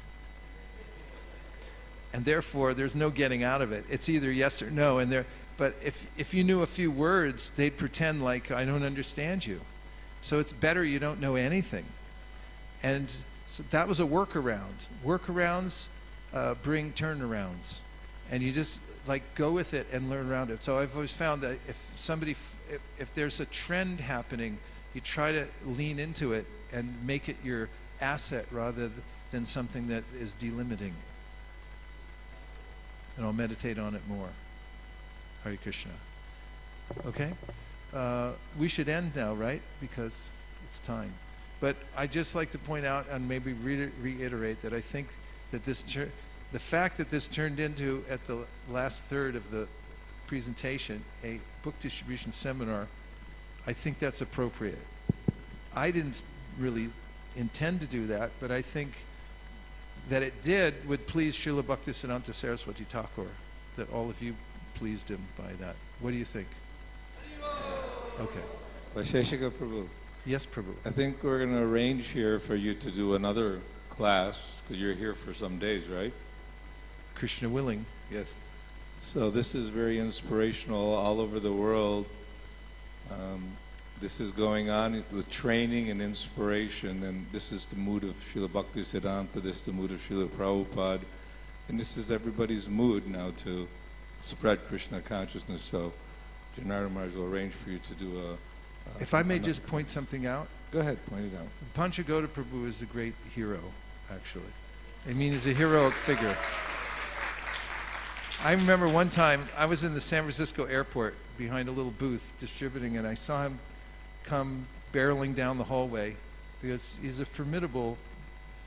[2.15, 3.85] and therefore there's no getting out of it.
[3.91, 5.27] It's either yes or no, and there.
[5.59, 9.61] But if if you knew a few words, they'd pretend like I don't understand you.
[10.21, 11.85] So it's better you don't know anything.
[12.85, 13.13] And
[13.49, 14.87] so that was a workaround.
[15.05, 15.89] Workarounds
[16.33, 17.81] uh, bring turnarounds,
[18.31, 20.65] and you just like go with it and learn around it.
[20.65, 24.59] So I've always found that if somebody, if, if there's a trend happening,
[24.95, 27.69] you try to lean into it and make it your
[28.01, 28.91] asset rather
[29.31, 30.93] than something that is delimiting
[33.17, 34.29] and I'll meditate on it more.
[35.45, 35.93] Hare Krishna.
[37.07, 37.33] Okay?
[37.93, 39.61] Uh, we should end now, right?
[39.81, 40.29] Because
[40.67, 41.13] it's time.
[41.61, 45.09] But I just like to point out and maybe re- reiterate that I think
[45.53, 45.85] that this,
[46.55, 48.39] the fact that this turned into, at the
[48.71, 49.67] last third of the
[50.29, 52.87] presentation, a book distribution seminar,
[53.67, 54.79] I think that's appropriate.
[55.75, 56.23] I didn't
[56.61, 56.91] really
[57.35, 58.93] intend to do that, but I think
[60.09, 63.27] that it did would please Srila Bhaktisiddhanta Saraswati Thakur,
[63.75, 64.37] that all of you
[64.77, 65.75] pleased him by that.
[65.99, 66.47] What do you think?
[68.21, 68.45] Okay.
[68.95, 69.89] Vaisheshika Prabhu.
[70.25, 70.73] Yes, Prabhu.
[70.87, 73.59] I think we're going to arrange here for you to do another
[73.91, 76.13] class because you're here for some days, right?
[77.15, 77.85] Krishna willing.
[78.11, 78.35] Yes.
[79.01, 82.07] So this is very inspirational all over the world.
[83.11, 83.45] Um,
[84.01, 88.53] this is going on with training and inspiration, and this is the mood of Srila
[88.53, 91.05] Bhakti Siddhanta, this is the mood of Srila Prabhupada,
[91.69, 93.69] and this is everybody's mood now to
[94.21, 95.63] spread Krishna consciousness.
[95.63, 95.93] So
[96.59, 98.99] Janardhan Maharaj will arrange for you to do a.
[98.99, 100.49] a if I may just point something out.
[100.73, 101.47] Go ahead, point it out.
[101.77, 103.61] Panchagoda Prabhu is a great hero,
[104.13, 104.53] actually.
[105.09, 106.37] I mean, he's a heroic figure.
[108.43, 112.33] I remember one time I was in the San Francisco airport behind a little booth
[112.39, 113.59] distributing, and I saw him
[114.25, 116.17] come barreling down the hallway
[116.61, 117.97] because he's a formidable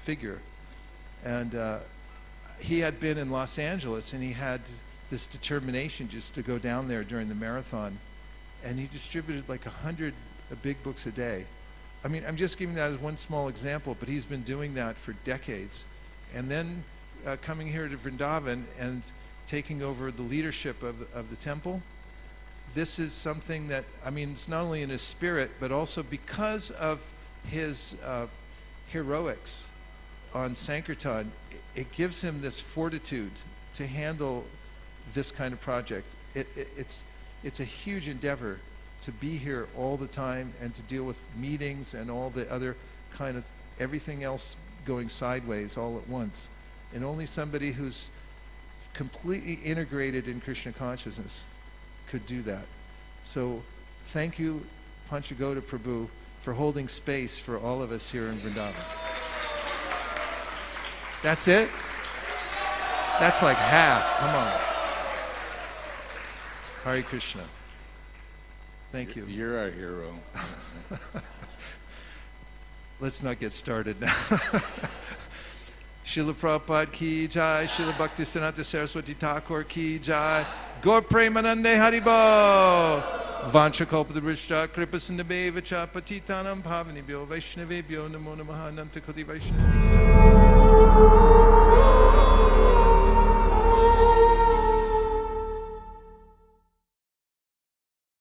[0.02, 0.40] figure.
[1.24, 1.80] And uh,
[2.60, 4.62] he had been in Los Angeles and he had
[5.10, 7.98] this determination just to go down there during the marathon.
[8.64, 10.14] And he distributed like a hundred
[10.52, 11.46] uh, big books a day.
[12.04, 14.98] I mean, I'm just giving that as one small example, but he's been doing that
[14.98, 15.86] for decades.
[16.36, 16.84] And then
[17.26, 19.02] uh, coming here to Vrindavan and
[19.48, 21.82] taking over the leadership of, of the temple
[22.78, 26.72] this is something that, I mean, it's not only in his spirit, but also because
[26.72, 27.10] of
[27.48, 28.28] his uh,
[28.90, 29.66] heroics
[30.34, 33.32] on Sankirtan, it, it gives him this fortitude
[33.76, 34.46] to handle
[35.14, 36.06] this kind of project.
[36.36, 37.04] It, it, it's,
[37.44, 38.60] it's a huge endeavor
[39.04, 42.76] to be here all the time and to deal with meetings and all the other
[43.12, 43.46] kind of
[43.80, 46.48] everything else going sideways all at once.
[46.94, 48.10] And only somebody who's
[48.94, 51.48] completely integrated in Krishna consciousness
[52.08, 52.64] could do that.
[53.24, 53.62] So
[54.06, 54.66] thank you,
[55.10, 56.08] Panchagoda Prabhu,
[56.42, 58.74] for holding space for all of us here in Vrindavan.
[61.22, 61.70] That's it?
[63.20, 64.18] That's like half.
[64.20, 64.52] Come on.
[66.84, 67.44] Hare Krishna.
[68.92, 69.26] Thank you.
[69.26, 70.14] You're our hero.
[73.00, 74.16] Let's not get started now.
[76.08, 80.46] Srila Prabhupada ki jai, Srila Bhakti Siddhanta Saraswati Thakur ki jai,
[80.82, 83.04] Gaur Premanande Haribol,
[83.52, 89.58] Vancha Kalpadabhishta Kripa Sindhabeva Cha Patitanam Pavanibhyo Vaishnavebhyo Namo Namaha Nanta Koti Vaishnavi.